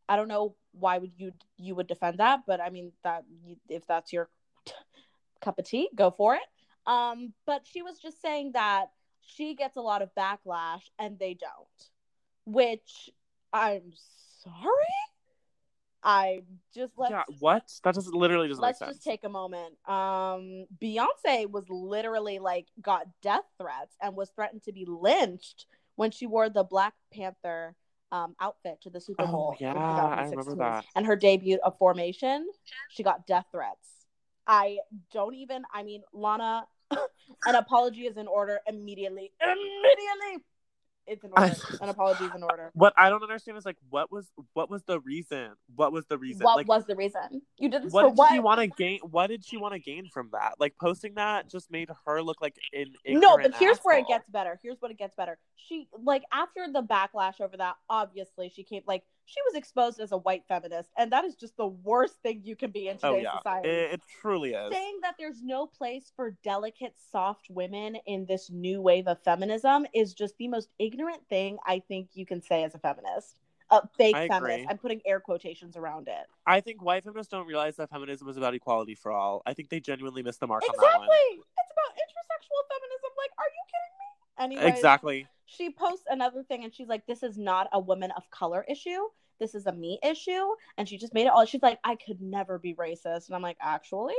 I 0.09 0.15
don't 0.15 0.27
know 0.27 0.55
why 0.71 0.97
would 0.97 1.11
you 1.17 1.33
you 1.57 1.75
would 1.75 1.87
defend 1.87 2.19
that, 2.19 2.41
but 2.47 2.61
I 2.61 2.69
mean 2.69 2.91
that 3.03 3.23
if 3.69 3.85
that's 3.87 4.13
your 4.13 4.29
cup 5.41 5.59
of 5.59 5.65
tea, 5.65 5.89
go 5.95 6.11
for 6.11 6.35
it. 6.35 6.41
Um, 6.85 7.33
but 7.45 7.65
she 7.65 7.81
was 7.81 7.99
just 7.99 8.21
saying 8.21 8.53
that 8.53 8.87
she 9.21 9.55
gets 9.55 9.75
a 9.75 9.81
lot 9.81 10.01
of 10.01 10.09
backlash 10.17 10.83
and 10.97 11.19
they 11.19 11.33
don't, 11.33 11.89
which 12.45 13.09
I'm 13.51 13.91
sorry. 14.43 14.73
I 16.03 16.43
just 16.75 16.93
let's 16.97 17.11
yeah, 17.11 17.23
what? 17.39 17.63
That 17.83 17.95
doesn't 17.95 18.13
literally 18.13 18.47
doesn't 18.47 18.61
let's 18.61 18.79
just 18.79 19.03
take 19.03 19.23
a 19.23 19.29
moment. 19.29 19.73
Um, 19.87 20.65
Beyonce 20.81 21.49
was 21.49 21.65
literally 21.69 22.39
like 22.39 22.67
got 22.81 23.07
death 23.21 23.43
threats 23.59 23.95
and 24.01 24.15
was 24.15 24.29
threatened 24.29 24.63
to 24.63 24.71
be 24.71 24.85
lynched 24.87 25.65
when 25.95 26.11
she 26.11 26.27
wore 26.27 26.49
the 26.49 26.63
Black 26.63 26.93
Panther 27.11 27.75
um, 28.11 28.35
outfit 28.39 28.79
to 28.83 28.89
the 28.89 29.01
Super 29.01 29.23
Oh, 29.23 29.31
Bowl. 29.31 29.55
in 29.59 29.65
yeah, 29.65 29.73
I 29.73 30.23
remember 30.29 30.55
that. 30.55 30.85
And 30.95 31.05
her 31.05 31.15
debut 31.15 31.59
of 31.63 31.77
Formation, 31.77 32.47
she 32.89 33.03
got 33.03 33.27
death 33.27 33.45
threats. 33.51 34.05
I 34.45 34.77
don't 35.11 35.35
even. 35.35 35.63
I 35.73 35.83
mean, 35.83 36.03
Lana, 36.13 36.65
an 36.91 37.55
apology 37.55 38.03
is 38.07 38.15
in 38.17 38.27
order 38.27 38.59
immediately. 38.65 39.33
Immediately, 39.41 40.45
it's 41.07 41.23
in 41.23 41.31
order. 41.31 41.55
an 41.81 41.89
apology 41.89 42.25
is 42.25 42.35
in 42.35 42.43
order. 42.43 42.71
What 42.73 42.93
I 42.97 43.09
don't 43.09 43.23
understand 43.23 43.57
is 43.57 43.65
like 43.65 43.77
what 43.89 44.11
was 44.11 44.27
what 44.53 44.69
was 44.69 44.83
the 44.83 44.99
reason? 44.99 45.51
What 45.75 45.91
was 45.91 46.05
the 46.07 46.17
reason? 46.17 46.43
What 46.43 46.57
like 46.57 46.67
was 46.67 46.85
the 46.85 46.95
reason 46.95 47.41
you 47.57 47.69
did 47.69 47.83
this 47.83 47.93
what 47.93 48.03
for? 48.03 48.09
did 48.09 48.17
What? 48.17 48.31
she 48.33 48.39
want 48.39 48.59
to 48.61 48.67
gain? 48.67 48.99
What 49.03 49.27
did 49.27 49.45
she 49.45 49.57
want 49.57 49.73
to 49.73 49.79
gain 49.79 50.09
from 50.13 50.29
that? 50.33 50.55
Like 50.59 50.75
posting 50.79 51.15
that 51.15 51.49
just 51.49 51.71
made 51.71 51.89
her 52.05 52.21
look 52.21 52.41
like 52.41 52.55
an 52.73 52.93
no, 53.07 53.37
but 53.37 53.55
here's 53.55 53.79
where 53.79 53.97
it 53.97 54.07
gets 54.07 54.29
better. 54.29 54.59
Here's 54.61 54.77
what 54.81 54.91
it 54.91 54.97
gets 54.97 55.15
better. 55.15 55.37
She 55.55 55.87
like 56.03 56.23
after 56.31 56.67
the 56.71 56.81
backlash 56.83 57.41
over 57.41 57.57
that, 57.57 57.75
obviously 57.89 58.51
she 58.53 58.63
came 58.63 58.83
like 58.87 59.03
she 59.27 59.39
was 59.45 59.55
exposed 59.55 59.99
as 59.99 60.11
a 60.13 60.17
white 60.17 60.43
feminist, 60.47 60.89
and 60.97 61.11
that 61.11 61.25
is 61.25 61.35
just 61.35 61.55
the 61.57 61.67
worst 61.67 62.15
thing 62.23 62.41
you 62.43 62.55
can 62.55 62.71
be 62.71 62.87
in 62.87 62.97
Oh 63.03 63.11
today's 63.11 63.23
yeah, 63.23 63.37
society. 63.37 63.69
it, 63.69 63.93
it 63.93 64.01
truly 64.21 64.53
is. 64.53 64.71
Saying 64.71 64.99
that 65.03 65.15
there's 65.19 65.43
no 65.43 65.67
place 65.67 66.11
for 66.15 66.31
delicate, 66.43 66.95
soft 67.11 67.47
women 67.49 67.97
in 68.07 68.25
this 68.25 68.49
new 68.49 68.81
wave 68.81 69.07
of 69.07 69.21
feminism 69.23 69.85
is 69.93 70.13
just 70.13 70.37
the 70.37 70.47
most 70.47 70.69
ignorant 70.79 71.21
thing 71.29 71.57
I 71.65 71.79
think 71.87 72.09
you 72.13 72.25
can 72.25 72.41
say 72.41 72.63
as 72.63 72.73
a 72.73 72.79
feminist. 72.79 73.37
A 73.69 73.81
fake 73.97 74.15
I 74.15 74.27
feminist. 74.29 74.59
agree. 74.59 74.67
I'm 74.69 74.77
putting 74.77 75.01
air 75.05 75.19
quotations 75.19 75.75
around 75.75 76.07
it. 76.07 76.25
I 76.45 76.61
think 76.61 76.81
white 76.81 77.03
feminists 77.03 77.29
don't 77.29 77.45
realize 77.45 77.75
that 77.75 77.89
feminism 77.89 78.29
is 78.29 78.37
about 78.37 78.53
equality 78.55 78.95
for 78.95 79.11
all. 79.11 79.41
I 79.45 79.53
think 79.53 79.67
they 79.67 79.81
genuinely 79.81 80.23
miss 80.23 80.37
the 80.37 80.47
mark 80.47 80.63
on 80.63 80.69
that 80.77 80.85
Exactly. 80.85 81.07
It's 81.35 81.71
about 81.75 81.91
intersexual 81.99 82.61
feminism. 82.71 83.11
Like, 83.17 83.31
are 83.37 83.51
you 83.51 83.63
kidding 83.67 83.95
me? 83.99 84.55
Anyways, 84.63 84.77
Exactly. 84.77 85.27
She 85.47 85.71
posts 85.71 86.05
another 86.09 86.43
thing 86.43 86.63
and 86.63 86.73
she's 86.73 86.87
like, 86.87 87.07
This 87.07 87.23
is 87.23 87.37
not 87.37 87.67
a 87.73 87.79
woman 87.79 88.11
of 88.15 88.29
color 88.29 88.63
issue. 88.69 88.99
This 89.39 89.55
is 89.55 89.65
a 89.65 89.71
me 89.71 89.99
issue. 90.03 90.45
And 90.77 90.87
she 90.87 90.97
just 90.97 91.13
made 91.13 91.25
it 91.25 91.29
all. 91.33 91.45
She's 91.45 91.61
like, 91.63 91.79
I 91.83 91.95
could 91.95 92.21
never 92.21 92.59
be 92.59 92.75
racist. 92.75 93.27
And 93.27 93.35
I'm 93.35 93.41
like, 93.41 93.57
Actually, 93.61 94.15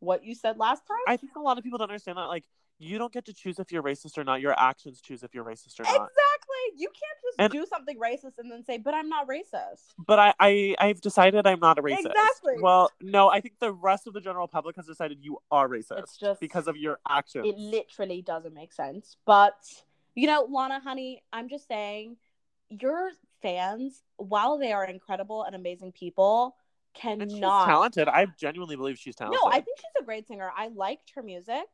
what 0.00 0.24
you 0.24 0.34
said 0.34 0.58
last 0.58 0.82
time? 0.86 0.96
I 1.06 1.16
think 1.16 1.32
a 1.36 1.40
lot 1.40 1.58
of 1.58 1.64
people 1.64 1.78
don't 1.78 1.90
understand 1.90 2.18
that. 2.18 2.24
Like, 2.24 2.44
you 2.80 2.96
don't 2.98 3.12
get 3.12 3.24
to 3.24 3.34
choose 3.34 3.58
if 3.58 3.72
you're 3.72 3.82
racist 3.82 4.16
or 4.18 4.24
not. 4.24 4.40
Your 4.40 4.58
actions 4.58 5.00
choose 5.00 5.24
if 5.24 5.34
you're 5.34 5.44
racist 5.44 5.80
or 5.80 5.82
not. 5.82 5.94
exactly. 5.94 6.76
You 6.76 6.86
can't 6.88 7.18
just 7.24 7.34
And- 7.40 7.52
do 7.52 7.66
something 7.66 7.98
racist 7.98 8.38
and 8.38 8.50
then 8.50 8.64
say, 8.64 8.78
But 8.78 8.94
I'm 8.94 9.08
not 9.08 9.26
racist. 9.28 9.82
But 10.06 10.18
I, 10.20 10.34
I, 10.38 10.74
I've 10.78 11.00
decided 11.00 11.44
I'm 11.46 11.58
not 11.58 11.78
a 11.78 11.82
racist. 11.82 12.06
Exactly. 12.06 12.54
Well, 12.60 12.90
no, 13.00 13.28
I 13.28 13.40
think 13.40 13.58
the 13.58 13.72
rest 13.72 14.06
of 14.06 14.14
the 14.14 14.20
general 14.20 14.46
public 14.46 14.76
has 14.76 14.86
decided 14.86 15.18
you 15.20 15.38
are 15.50 15.68
racist. 15.68 15.98
It's 15.98 16.16
just- 16.16 16.40
because 16.40 16.68
of 16.68 16.76
your 16.76 17.00
actions. 17.08 17.46
It 17.48 17.58
literally 17.58 18.22
doesn't 18.22 18.54
make 18.54 18.72
sense. 18.72 19.16
But, 19.26 19.56
you 20.18 20.26
know, 20.26 20.48
Lana, 20.50 20.80
honey, 20.80 21.22
I'm 21.32 21.48
just 21.48 21.68
saying, 21.68 22.16
your 22.70 23.10
fans, 23.40 24.02
while 24.16 24.58
they 24.58 24.72
are 24.72 24.84
incredible 24.84 25.44
and 25.44 25.54
amazing 25.54 25.92
people, 25.92 26.56
and 27.04 27.22
she's 27.22 27.34
cannot 27.34 27.66
talented. 27.66 28.08
I 28.08 28.26
genuinely 28.36 28.74
believe 28.74 28.98
she's 28.98 29.14
talented. 29.14 29.38
No, 29.40 29.48
I 29.48 29.60
think 29.60 29.78
she's 29.78 30.02
a 30.02 30.04
great 30.04 30.26
singer. 30.26 30.50
I 30.56 30.68
liked 30.68 31.12
her 31.14 31.22
music, 31.22 31.68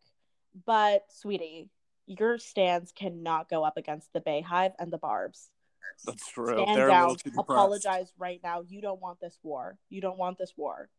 but 0.66 1.04
sweetie, 1.08 1.70
your 2.06 2.36
stands 2.36 2.92
cannot 2.92 3.48
go 3.48 3.64
up 3.64 3.78
against 3.78 4.12
the 4.12 4.20
BeyHive 4.20 4.72
and 4.78 4.92
the 4.92 4.98
Barbs. 4.98 5.48
that's 6.04 6.28
true. 6.30 6.58
Stand 6.62 6.76
They're 6.76 6.88
down. 6.88 7.16
Apologize 7.38 8.12
right 8.18 8.40
now. 8.44 8.60
You 8.68 8.82
don't 8.82 9.00
want 9.00 9.20
this 9.20 9.38
war. 9.42 9.78
You 9.88 10.02
don't 10.02 10.18
want 10.18 10.36
this 10.36 10.52
war. 10.54 10.90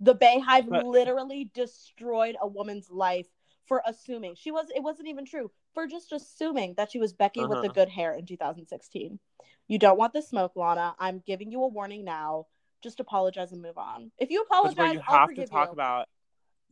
The 0.00 0.16
BeyHive 0.16 0.68
But- 0.68 0.84
literally 0.84 1.48
destroyed 1.54 2.36
a 2.40 2.48
woman's 2.48 2.90
life 2.90 3.28
for 3.66 3.82
assuming 3.86 4.34
she 4.34 4.50
was. 4.50 4.66
It 4.74 4.82
wasn't 4.82 5.08
even 5.08 5.26
true. 5.26 5.52
For 5.78 5.86
just 5.86 6.10
assuming 6.10 6.74
that 6.74 6.90
she 6.90 6.98
was 6.98 7.12
Becky 7.12 7.38
with 7.46 7.50
the 7.50 7.66
Uh-huh. 7.66 7.72
good 7.72 7.88
hair 7.88 8.12
in 8.12 8.26
2016. 8.26 9.20
You 9.68 9.78
don't 9.78 9.96
want 9.96 10.12
the 10.12 10.20
smoke, 10.20 10.56
Lana. 10.56 10.96
I'm 10.98 11.20
giving 11.20 11.52
you 11.52 11.62
a 11.62 11.68
warning 11.68 12.02
now. 12.02 12.48
Just 12.82 12.98
apologize 12.98 13.52
and 13.52 13.62
move 13.62 13.78
on. 13.78 14.10
If 14.18 14.28
you 14.32 14.42
apologize, 14.42 14.94
you 14.94 15.02
I'll 15.06 15.28
have 15.28 15.34
to 15.36 15.46
talk 15.46 15.68
you. 15.68 15.72
about. 15.74 16.08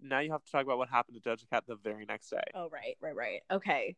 Now 0.02 0.18
you 0.18 0.32
have 0.32 0.42
to 0.42 0.50
talk 0.50 0.64
about 0.64 0.78
what 0.78 0.88
happened 0.88 1.22
to 1.22 1.28
Doja 1.30 1.48
Cat 1.48 1.62
the 1.68 1.76
very 1.76 2.04
next 2.04 2.30
day. 2.30 2.42
Oh, 2.52 2.68
right, 2.68 2.96
right, 3.00 3.14
right. 3.14 3.42
Okay. 3.48 3.94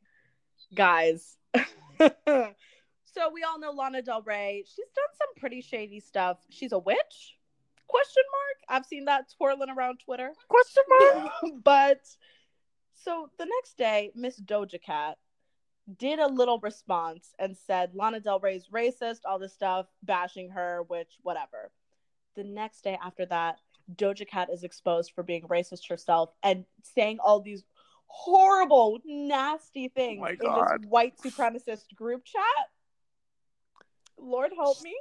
Guys. 0.74 1.38
so 1.98 3.30
we 3.32 3.44
all 3.44 3.58
know 3.58 3.70
Lana 3.70 4.02
Del 4.02 4.20
Rey. 4.20 4.62
She's 4.66 4.90
done 4.94 5.16
some 5.16 5.28
pretty 5.38 5.62
shady 5.62 6.00
stuff. 6.00 6.36
She's 6.50 6.72
a 6.72 6.78
witch? 6.78 7.38
Question 7.86 8.24
mark. 8.30 8.76
I've 8.76 8.84
seen 8.84 9.06
that 9.06 9.32
twirling 9.38 9.70
around 9.70 10.00
Twitter. 10.04 10.34
Question 10.48 10.82
mark. 10.86 11.32
but 11.64 12.00
so 13.02 13.30
the 13.38 13.46
next 13.46 13.76
day, 13.76 14.10
Miss 14.14 14.40
Doja 14.40 14.80
Cat 14.80 15.18
did 15.98 16.18
a 16.18 16.26
little 16.26 16.58
response 16.58 17.34
and 17.38 17.56
said 17.56 17.94
Lana 17.94 18.20
Del 18.20 18.40
Rey's 18.40 18.66
racist, 18.72 19.20
all 19.24 19.38
this 19.38 19.54
stuff, 19.54 19.86
bashing 20.02 20.50
her, 20.50 20.82
which 20.88 21.18
whatever. 21.22 21.70
The 22.36 22.44
next 22.44 22.82
day 22.82 22.98
after 23.02 23.24
that, 23.26 23.58
Doja 23.94 24.26
Cat 24.28 24.48
is 24.52 24.64
exposed 24.64 25.12
for 25.14 25.22
being 25.22 25.42
racist 25.42 25.88
herself 25.88 26.30
and 26.42 26.64
saying 26.82 27.18
all 27.20 27.40
these 27.40 27.64
horrible, 28.06 28.98
nasty 29.04 29.86
oh 29.86 29.94
things 29.94 30.20
my 30.20 30.30
in 30.30 30.38
this 30.38 30.88
white 30.88 31.14
supremacist 31.18 31.94
group 31.94 32.24
chat. 32.24 32.42
Lord 34.18 34.52
help 34.56 34.82
me. 34.82 34.94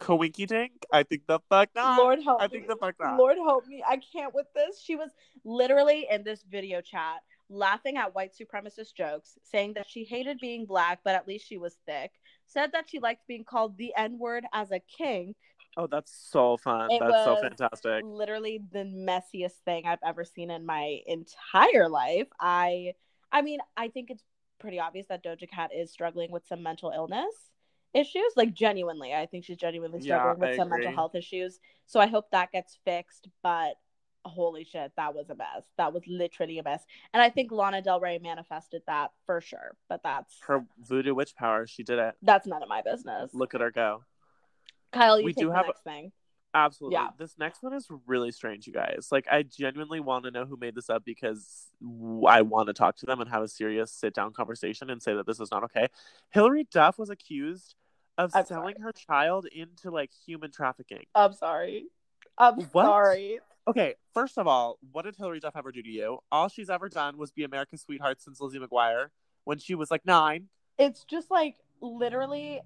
Coinky 0.00 0.46
dink. 0.46 0.72
I 0.92 1.02
think 1.02 1.22
the 1.26 1.40
fuck 1.48 1.70
not. 1.74 1.98
Lord 1.98 2.22
help 2.22 2.40
I 2.40 2.46
me. 2.46 2.50
think 2.50 2.68
the 2.68 2.76
fuck 2.76 2.94
not. 3.00 3.18
Lord 3.18 3.36
help 3.36 3.66
me. 3.66 3.82
I 3.86 4.00
can't 4.12 4.34
with 4.34 4.46
this. 4.54 4.80
She 4.80 4.96
was 4.96 5.10
literally 5.44 6.06
in 6.10 6.24
this 6.24 6.42
video 6.48 6.80
chat 6.80 7.20
laughing 7.48 7.96
at 7.96 8.14
white 8.14 8.32
supremacist 8.34 8.94
jokes, 8.96 9.38
saying 9.42 9.74
that 9.74 9.88
she 9.88 10.04
hated 10.04 10.38
being 10.40 10.66
black, 10.66 11.00
but 11.04 11.14
at 11.14 11.28
least 11.28 11.46
she 11.46 11.58
was 11.58 11.76
thick. 11.86 12.10
Said 12.46 12.72
that 12.72 12.88
she 12.88 12.98
liked 12.98 13.26
being 13.26 13.44
called 13.44 13.76
the 13.76 13.92
N 13.96 14.18
word 14.18 14.44
as 14.52 14.70
a 14.70 14.80
king. 14.80 15.34
Oh, 15.76 15.86
that's 15.86 16.12
so 16.30 16.56
fun. 16.56 16.90
It 16.90 17.00
that's 17.00 17.24
so 17.24 17.36
fantastic. 17.36 18.04
Literally 18.04 18.60
the 18.72 18.84
messiest 18.84 19.58
thing 19.64 19.86
I've 19.86 19.98
ever 20.04 20.24
seen 20.24 20.50
in 20.50 20.64
my 20.66 21.00
entire 21.06 21.88
life. 21.88 22.28
I 22.38 22.94
I 23.32 23.42
mean, 23.42 23.60
I 23.76 23.88
think 23.88 24.10
it's 24.10 24.22
pretty 24.60 24.78
obvious 24.78 25.06
that 25.08 25.24
Doja 25.24 25.48
Cat 25.48 25.70
is 25.74 25.90
struggling 25.90 26.30
with 26.30 26.46
some 26.46 26.62
mental 26.62 26.90
illness 26.90 27.34
issues. 27.94 28.32
Like 28.36 28.52
genuinely. 28.54 29.14
I 29.14 29.26
think 29.26 29.44
she's 29.44 29.56
genuinely 29.56 30.00
Yeah, 30.00 30.18
struggling 30.20 30.44
I 30.46 30.50
with 30.50 30.56
some 30.58 30.68
mental 30.70 30.92
health 30.92 31.14
issues. 31.14 31.60
So 31.86 32.00
I 32.00 32.06
hope 32.06 32.30
that 32.32 32.52
gets 32.52 32.78
fixed. 32.84 33.28
But 33.42 33.74
holy 34.26 34.64
shit, 34.64 34.92
that 34.96 35.14
was 35.14 35.30
a 35.30 35.34
mess. 35.34 35.64
That 35.76 35.92
was 35.92 36.02
literally 36.06 36.58
a 36.58 36.62
mess. 36.62 36.84
And 37.12 37.22
I 37.22 37.30
think 37.30 37.52
Lana 37.52 37.82
Del 37.82 38.00
Rey 38.00 38.18
manifested 38.18 38.82
that 38.86 39.12
for 39.26 39.40
sure. 39.40 39.76
But 39.88 40.02
that's 40.02 40.34
Her 40.46 40.64
voodoo 40.86 41.14
witch 41.14 41.34
power. 41.36 41.66
She 41.66 41.82
did 41.82 41.98
it. 41.98 42.14
that's 42.22 42.46
none 42.46 42.62
of 42.62 42.68
my 42.68 42.82
business. 42.82 43.32
Look 43.34 43.54
at 43.54 43.60
her 43.60 43.70
go. 43.70 44.02
Kyle, 44.92 45.18
you 45.18 45.24
we 45.26 45.32
do 45.32 45.48
the 45.48 45.54
have- 45.54 45.66
next 45.66 45.84
thing. 45.84 46.12
Absolutely. 46.56 46.94
Yeah. 46.94 47.08
This 47.18 47.34
next 47.36 47.64
one 47.64 47.72
is 47.72 47.88
really 48.06 48.30
strange, 48.30 48.64
you 48.68 48.72
guys. 48.72 49.08
Like, 49.10 49.26
I 49.28 49.42
genuinely 49.42 49.98
want 49.98 50.24
to 50.24 50.30
know 50.30 50.44
who 50.44 50.56
made 50.56 50.76
this 50.76 50.88
up 50.88 51.04
because 51.04 51.66
I 52.28 52.42
want 52.42 52.68
to 52.68 52.72
talk 52.72 52.94
to 52.98 53.06
them 53.06 53.20
and 53.20 53.28
have 53.28 53.42
a 53.42 53.48
serious 53.48 53.90
sit 53.90 54.14
down 54.14 54.32
conversation 54.32 54.88
and 54.88 55.02
say 55.02 55.14
that 55.14 55.26
this 55.26 55.40
is 55.40 55.50
not 55.50 55.64
okay. 55.64 55.88
Hilary 56.30 56.68
Duff 56.70 56.96
was 56.96 57.10
accused 57.10 57.74
of 58.18 58.30
I'm 58.34 58.44
selling 58.46 58.80
her 58.80 58.92
child 58.92 59.46
into 59.46 59.90
like 59.90 60.10
human 60.26 60.50
trafficking. 60.50 61.04
I'm 61.14 61.32
sorry. 61.32 61.86
I'm 62.38 62.60
What? 62.60 62.84
sorry. 62.84 63.40
Okay, 63.66 63.94
first 64.12 64.36
of 64.38 64.46
all, 64.46 64.78
what 64.92 65.04
did 65.04 65.16
Hilary 65.16 65.40
Duff 65.40 65.56
ever 65.56 65.72
do 65.72 65.82
to 65.82 65.88
you? 65.88 66.18
All 66.30 66.48
she's 66.48 66.68
ever 66.68 66.88
done 66.88 67.16
was 67.16 67.30
be 67.30 67.44
America's 67.44 67.82
sweetheart 67.82 68.20
since 68.20 68.40
Lizzie 68.40 68.58
McGuire 68.58 69.06
when 69.44 69.58
she 69.58 69.74
was 69.74 69.90
like 69.90 70.04
nine. 70.04 70.48
It's 70.78 71.04
just 71.04 71.30
like 71.30 71.56
literally 71.80 72.60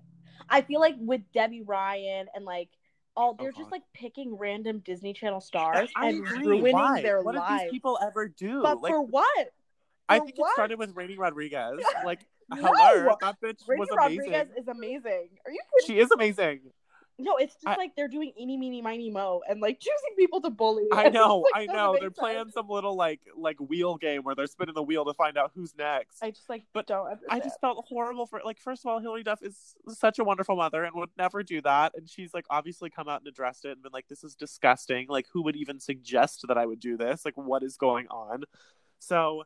I 0.48 0.62
feel 0.62 0.80
like 0.80 0.96
with 0.98 1.20
Debby 1.32 1.62
Ryan 1.62 2.26
and 2.34 2.44
like 2.44 2.68
all 3.16 3.34
they're 3.34 3.50
just 3.50 3.62
uh-huh. 3.62 3.70
like 3.72 3.82
picking 3.94 4.36
random 4.36 4.80
Disney 4.84 5.12
Channel 5.12 5.40
stars 5.40 5.90
I 5.96 6.08
and 6.08 6.26
agree. 6.26 6.46
ruining 6.46 6.72
Why? 6.72 7.02
their 7.02 7.22
what 7.22 7.32
did 7.34 7.42
these 7.60 7.70
people 7.70 7.98
ever 8.00 8.28
do? 8.28 8.62
but 8.62 8.80
like, 8.80 8.92
for 8.92 9.02
what? 9.02 9.52
I 10.08 10.20
think 10.20 10.34
what? 10.36 10.50
it 10.50 10.54
started 10.54 10.78
with 10.78 10.94
Raini 10.94 11.18
Rodriguez. 11.18 11.80
Like, 12.04 12.20
No! 12.50 12.56
hello, 12.56 13.16
that 13.20 13.40
bitch 13.42 13.60
was 13.68 13.88
amazing. 13.90 14.32
Rodriguez 14.32 14.48
is 14.56 14.68
amazing. 14.68 15.28
Are 15.44 15.52
you 15.52 15.60
kidding? 15.80 15.86
She 15.86 16.00
is 16.00 16.10
amazing. 16.10 16.60
No, 17.20 17.36
it's 17.36 17.54
just 17.54 17.66
I- 17.66 17.74
like 17.76 17.96
they're 17.96 18.06
doing 18.06 18.32
eeny 18.38 18.56
meeny 18.56 18.80
miny 18.80 19.10
mo 19.10 19.42
and 19.48 19.60
like 19.60 19.80
choosing 19.80 20.14
people 20.16 20.40
to 20.42 20.50
bully. 20.50 20.86
I 20.92 21.08
know, 21.08 21.44
just, 21.52 21.70
I 21.70 21.74
know. 21.74 21.94
They're 21.98 22.10
sense. 22.10 22.18
playing 22.18 22.50
some 22.50 22.68
little 22.68 22.94
like 22.94 23.20
like 23.36 23.58
wheel 23.58 23.96
game 23.96 24.22
where 24.22 24.36
they're 24.36 24.46
spinning 24.46 24.76
the 24.76 24.84
wheel 24.84 25.04
to 25.04 25.12
find 25.14 25.36
out 25.36 25.50
who's 25.52 25.74
next. 25.76 26.22
I 26.22 26.30
just 26.30 26.48
like 26.48 26.62
But 26.72 26.86
don't 26.86 27.06
understand. 27.06 27.42
I 27.42 27.44
just 27.44 27.60
felt 27.60 27.84
horrible 27.88 28.26
for 28.26 28.40
like 28.44 28.60
first 28.60 28.84
of 28.84 28.90
all, 28.90 29.00
Hilary 29.00 29.24
Duff 29.24 29.42
is 29.42 29.74
such 29.88 30.20
a 30.20 30.24
wonderful 30.24 30.54
mother 30.54 30.84
and 30.84 30.94
would 30.94 31.10
never 31.18 31.42
do 31.42 31.60
that. 31.62 31.92
And 31.96 32.08
she's 32.08 32.32
like 32.32 32.44
obviously 32.50 32.88
come 32.88 33.08
out 33.08 33.20
and 33.20 33.26
addressed 33.26 33.64
it 33.64 33.72
and 33.72 33.82
been 33.82 33.92
like, 33.92 34.06
This 34.06 34.22
is 34.22 34.36
disgusting. 34.36 35.06
Like 35.08 35.26
who 35.32 35.42
would 35.42 35.56
even 35.56 35.80
suggest 35.80 36.44
that 36.46 36.56
I 36.56 36.66
would 36.66 36.80
do 36.80 36.96
this? 36.96 37.24
Like 37.24 37.36
what 37.36 37.64
is 37.64 37.76
going 37.76 38.06
on? 38.08 38.44
So 39.00 39.42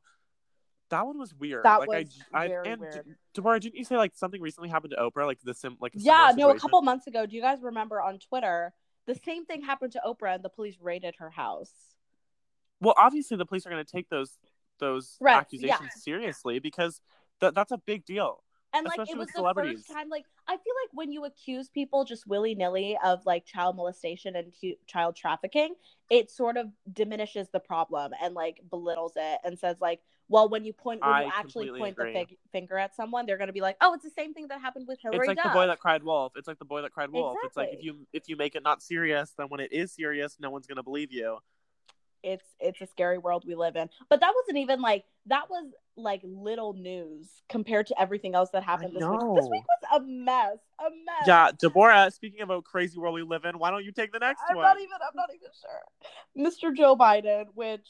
that 0.93 1.05
one 1.07 1.19
was 1.19 1.35
weird. 1.35 1.65
That 1.65 1.81
like 1.81 1.89
was 1.89 2.19
I, 2.33 2.45
I 2.45 2.49
very 2.49 2.69
and 2.69 2.81
weird. 2.81 3.17
Deborah, 3.35 3.59
didn't 3.59 3.75
you 3.75 3.85
say 3.85 3.97
like 3.97 4.13
something 4.15 4.41
recently 4.41 4.69
happened 4.69 4.95
to 4.97 5.03
Oprah? 5.03 5.27
Like 5.27 5.41
the 5.43 5.55
sim 5.55 5.77
like 5.81 5.95
a 5.95 5.99
yeah, 5.99 6.33
no, 6.37 6.51
a 6.51 6.59
couple 6.59 6.81
months 6.83 7.07
ago. 7.09 7.27
Do 7.27 7.35
you 7.35 7.43
guys 7.43 7.59
remember 7.63 8.01
on 8.01 8.19
Twitter? 8.19 8.73
the 9.07 9.15
same 9.15 9.45
thing 9.45 9.63
happened 9.63 9.93
to 9.93 10.01
Oprah 10.07 10.35
and 10.35 10.45
the 10.45 10.49
police 10.49 10.77
raided 10.81 11.17
her 11.19 11.31
house. 11.31 11.73
Well, 12.81 12.95
obviously 12.97 13.37
the 13.37 13.47
police 13.47 13.67
are 13.67 13.71
going 13.71 13.85
to 13.85 13.91
take 13.91 14.09
those 14.09 14.39
those 14.79 15.17
Right, 15.21 15.37
accusations 15.37 15.81
yeah. 15.83 16.01
seriously 16.01 16.59
because 16.59 17.01
th- 17.41 17.55
that's 17.55 17.73
a 17.73 17.79
big 17.79 18.05
deal. 18.05 18.43
And 18.75 18.85
like 18.85 18.93
Especially 18.95 19.13
it 19.13 19.19
was 19.19 19.27
with 19.27 19.35
the 19.35 19.39
celebrities. 19.39 19.75
first 19.87 19.93
time 19.93 20.09
like 20.09 20.25
I 20.49 20.53
feel 20.53 20.75
like 20.83 20.91
when 20.93 21.13
you 21.13 21.25
accuse 21.25 21.69
people 21.69 22.05
just 22.05 22.27
willy-nilly 22.27 22.99
of 23.05 23.25
like 23.27 23.45
child 23.45 23.77
molestation 23.77 24.35
and 24.35 24.53
hu- 24.61 24.75
child 24.87 25.15
trafficking, 25.15 25.75
it 26.11 26.31
sort 26.31 26.57
of 26.57 26.69
diminishes 26.93 27.49
the 27.51 27.61
problem 27.61 28.13
and 28.23 28.35
like 28.35 28.61
belittles 28.71 29.13
it 29.17 29.41
and 29.45 29.59
says 29.59 29.77
like, 29.81 30.01
well, 30.29 30.49
when 30.49 30.65
you 30.65 30.73
point 30.73 31.01
when 31.01 31.11
I 31.11 31.25
you 31.25 31.31
actually 31.35 31.71
point 31.71 31.93
agree. 31.99 32.13
the 32.13 32.19
fig- 32.21 32.39
finger 32.53 32.79
at 32.79 32.95
someone, 32.97 33.27
they're 33.27 33.39
going 33.39 33.49
to 33.49 33.53
be 33.53 33.61
like, 33.61 33.77
"Oh, 33.81 33.95
it's 33.95 34.05
the 34.05 34.11
same 34.11 34.33
thing 34.35 34.49
that 34.49 34.61
happened 34.61 34.87
with 34.89 34.99
Hilary 35.03 35.19
it's 35.21 35.29
like 35.29 35.37
Duff." 35.37 35.47
the 35.53 35.59
boy 35.59 35.67
that 35.67 35.79
cried 35.79 36.03
wolf. 36.03 36.33
It's 36.37 36.49
like 36.49 36.59
the 36.59 36.65
boy 36.65 36.83
that 36.83 36.93
cried 36.93 37.11
wolf. 37.11 37.37
It's 37.45 37.57
like 37.57 37.71
if 37.73 37.83
you 37.83 38.07
if 38.13 38.29
you 38.29 38.37
make 38.37 38.55
it 38.55 38.63
not 38.63 38.83
serious, 38.83 39.33
then 39.37 39.49
when 39.49 39.61
it 39.61 39.73
is 39.73 39.93
serious, 39.93 40.37
no 40.41 40.51
one's 40.51 40.67
going 40.67 40.77
to 40.77 40.83
believe 40.83 41.13
you. 41.13 41.39
it's 42.23 42.47
it's 42.61 42.81
a 42.81 42.87
scary 42.87 43.19
world 43.19 43.45
we 43.47 43.55
live 43.55 43.77
in. 43.77 43.89
But 44.09 44.21
that 44.21 44.33
wasn't 44.35 44.59
even 44.59 44.81
like 44.81 45.05
that 45.27 45.51
was 45.51 45.73
like 45.97 46.21
little 46.25 46.73
news 46.73 47.29
compared 47.49 47.87
to 47.89 48.01
everything 48.01 48.35
else 48.35 48.49
that 48.51 48.63
happened 48.63 48.95
this 48.97 49.03
week. 49.05 49.21
This 49.35 49.49
week 49.51 49.65
was 49.69 50.01
a 50.01 50.01
mess, 50.05 50.57
a 50.81 50.85
mess. 50.85 51.27
Yeah, 51.27 51.51
Deborah. 51.59 52.11
Speaking 52.11 52.41
of 52.41 52.51
a 52.51 52.63
crazy 52.63 52.99
world 52.99 53.15
we 53.15 53.23
live 53.23 53.45
in, 53.45 53.59
why 53.59 53.71
don't 53.71 53.85
you 53.85 53.93
take 53.93 54.13
the 54.13 54.19
next 54.19 54.41
I'm 54.49 54.57
one? 54.57 54.65
not 54.65 54.79
even. 54.79 54.95
I'm 55.03 55.17
not 55.17 55.31
even 55.35 55.49
sure. 55.61 56.73
Mr. 56.73 56.75
Joe 56.75 56.97
Biden, 56.97 57.47
which 57.55 57.87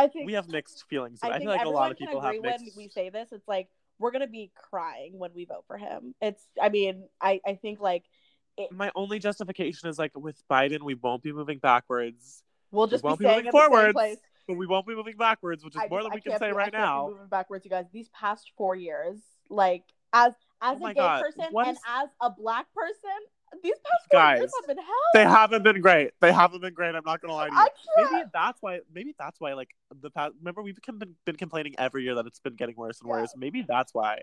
I 0.00 0.06
think 0.08 0.26
we 0.26 0.32
have 0.34 0.48
mixed 0.48 0.84
feelings. 0.88 1.20
I, 1.22 1.28
I, 1.28 1.30
think 1.38 1.42
feel 1.42 1.50
like 1.50 1.66
a 1.66 1.68
lot 1.68 1.90
of 1.90 1.98
people 1.98 2.18
agree 2.20 2.36
have 2.36 2.42
when 2.42 2.62
mixed. 2.62 2.76
we 2.76 2.88
say 2.88 3.10
this. 3.10 3.28
It's 3.32 3.46
like 3.48 3.68
we're 3.98 4.10
gonna 4.10 4.26
be 4.26 4.50
crying 4.54 5.18
when 5.18 5.30
we 5.34 5.44
vote 5.44 5.64
for 5.66 5.76
him. 5.76 6.14
It's. 6.20 6.42
I 6.60 6.68
mean, 6.70 7.04
I 7.20 7.40
I 7.46 7.54
think 7.54 7.80
like 7.80 8.04
My 8.70 8.90
only 8.94 9.18
justification 9.18 9.88
is 9.88 9.98
like 9.98 10.12
with 10.16 10.42
Biden, 10.50 10.82
we 10.82 10.94
won't 10.94 11.22
be 11.22 11.32
moving 11.32 11.58
backwards, 11.58 12.42
we'll 12.70 12.86
just 12.86 13.02
be 13.02 13.08
won't 13.08 13.18
be 13.18 13.24
staying 13.26 13.44
moving 13.44 13.48
in 13.48 13.52
the 13.52 13.58
same 13.60 13.70
forwards, 13.70 13.92
place. 13.94 14.18
but 14.48 14.56
we 14.56 14.66
won't 14.66 14.86
be 14.86 14.94
moving 14.94 15.16
backwards, 15.16 15.64
which 15.64 15.74
is 15.76 15.82
I 15.82 15.88
more 15.88 16.02
than 16.02 16.12
I 16.12 16.14
we 16.16 16.20
can 16.20 16.38
say 16.38 16.48
be- 16.50 16.56
right 16.56 16.72
be 16.72 16.78
now. 16.78 17.08
moving 17.10 17.28
backwards, 17.28 17.64
you 17.64 17.70
guys. 17.70 17.84
These 17.92 18.08
past 18.10 18.52
four 18.56 18.74
years, 18.74 19.18
like 19.48 19.84
as 20.12 20.32
as 20.62 20.78
Oh 20.80 20.86
a 20.86 20.94
gay 20.94 21.00
God, 21.00 21.22
person 21.22 21.44
what 21.52 21.68
and 21.68 21.76
is- 21.76 21.82
as 21.88 22.08
a 22.20 22.30
black 22.30 22.66
person, 22.74 23.18
these 23.62 23.74
past 23.84 24.10
Guys, 24.12 24.40
have 24.40 24.66
been 24.66 24.78
hell. 24.78 24.94
They 25.14 25.24
haven't 25.24 25.62
been 25.62 25.80
great. 25.80 26.12
They 26.20 26.32
haven't 26.32 26.60
been 26.60 26.74
great. 26.74 26.94
I'm 26.94 27.02
not 27.04 27.20
gonna 27.20 27.34
lie 27.34 27.48
to 27.48 27.52
you. 27.54 27.58
I 27.58 27.68
can't. 27.96 28.12
Maybe 28.12 28.24
that's 28.32 28.62
why. 28.62 28.80
Maybe 28.92 29.14
that's 29.18 29.40
why. 29.40 29.52
Like 29.54 29.70
the 30.00 30.10
past. 30.10 30.34
Remember, 30.40 30.62
we've 30.62 30.78
been, 30.98 31.14
been 31.24 31.36
complaining 31.36 31.74
every 31.78 32.04
year 32.04 32.14
that 32.14 32.26
it's 32.26 32.40
been 32.40 32.54
getting 32.54 32.76
worse 32.76 33.00
and 33.00 33.08
Yeah. 33.08 33.20
worse. 33.20 33.34
Maybe 33.36 33.64
that's 33.66 33.94
why. 33.94 34.22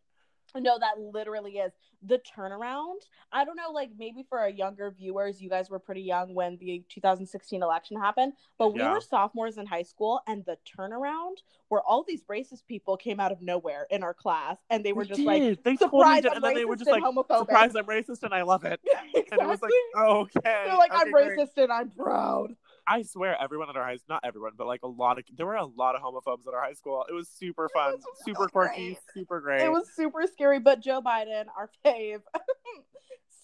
No, 0.55 0.77
that 0.79 0.99
literally 0.99 1.57
is 1.57 1.73
the 2.01 2.19
turnaround. 2.19 2.95
I 3.31 3.43
don't 3.45 3.55
know, 3.55 3.71
like 3.71 3.89
maybe 3.97 4.23
for 4.27 4.39
our 4.39 4.49
younger 4.49 4.91
viewers, 4.91 5.41
you 5.41 5.49
guys 5.49 5.69
were 5.69 5.79
pretty 5.79 6.01
young 6.01 6.33
when 6.33 6.57
the 6.57 6.83
2016 6.89 7.61
election 7.61 7.99
happened, 7.99 8.33
but 8.57 8.73
we 8.73 8.79
Yeah. 8.81 8.93
were 8.93 9.01
sophomores 9.01 9.57
in 9.57 9.65
high 9.65 9.83
school, 9.83 10.21
and 10.27 10.45
the 10.45 10.57
turnaround 10.65 11.37
where 11.69 11.81
all 11.81 12.03
these 12.03 12.23
racist 12.25 12.65
people 12.65 12.95
came 12.95 13.19
out 13.19 13.31
of 13.31 13.41
nowhere 13.41 13.87
in 13.89 14.03
our 14.03 14.13
class, 14.13 14.57
and 14.69 14.83
they 14.85 14.93
were 14.93 15.03
just 15.05 15.25
like, 15.25 15.41
they 15.63 15.75
totally 15.75 16.21
did, 16.21 16.33
and 16.33 16.43
then 16.43 16.53
they 16.53 16.65
were 16.65 16.75
just 16.75 16.89
like, 16.91 17.03
homophobic. 17.03 17.37
"Surprise, 17.39 17.75
I'm 17.75 17.85
racist 17.85 18.23
and 18.23 18.33
I 18.33 18.43
love 18.43 18.63
it." 18.63 18.79
exactly. 18.83 19.23
And 19.31 19.41
it 19.41 19.47
was 19.47 19.61
like, 19.61 19.73
oh, 19.95 20.19
okay. 20.21 20.63
They're 20.65 20.77
like, 20.77 20.91
I'm 20.93 21.11
great. 21.11 21.37
racist 21.37 21.57
and 21.57 21.71
I'm 21.71 21.89
proud. 21.91 22.55
I 22.87 23.01
swear, 23.01 23.35
everyone 23.39 23.69
at 23.69 23.75
our 23.75 23.83
high 23.83 23.97
school, 23.97 24.15
not 24.15 24.21
everyone, 24.23 24.53
but 24.57 24.65
like 24.65 24.81
a 24.83 24.87
lot 24.87 25.17
of 25.19 25.25
there 25.35 25.45
were 25.45 25.55
a 25.55 25.65
lot 25.65 25.95
of 25.95 26.01
homophobes 26.01 26.47
at 26.47 26.53
our 26.53 26.61
high 26.61 26.73
school. 26.73 27.05
It 27.09 27.13
was 27.13 27.27
super 27.27 27.67
fun, 27.69 27.93
was 27.93 28.03
really 28.03 28.35
super 28.35 28.47
quirky, 28.47 28.85
great. 28.85 28.97
super 29.13 29.41
great. 29.41 29.61
It 29.63 29.71
was 29.71 29.89
super 29.93 30.25
scary, 30.25 30.59
but 30.59 30.79
Joe 30.79 31.01
Biden, 31.01 31.45
our 31.57 31.69
fave, 31.85 32.21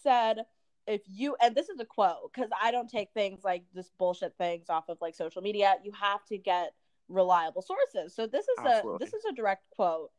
said, 0.02 0.46
if 0.88 1.02
you, 1.08 1.36
and 1.42 1.54
this 1.56 1.68
is 1.68 1.80
a 1.80 1.86
quote, 1.86 2.32
because 2.34 2.50
I 2.62 2.72
don't 2.72 2.90
take 2.90 3.10
things 3.14 3.44
like 3.44 3.64
this 3.74 3.92
bullshit 3.98 4.34
things 4.38 4.70
off 4.70 4.86
of 4.88 4.98
like 5.02 5.16
social 5.16 5.42
media. 5.42 5.76
You 5.84 5.92
have 5.92 6.24
to 6.26 6.38
get 6.38 6.74
reliable 7.10 7.62
sources. 7.62 8.16
So 8.16 8.28
this 8.28 8.46
is 8.46 8.58
Absolutely. 8.60 8.96
a 8.96 9.00
this 9.00 9.14
is 9.14 9.26
a 9.30 9.34
direct 9.34 9.70
quote. 9.72 10.12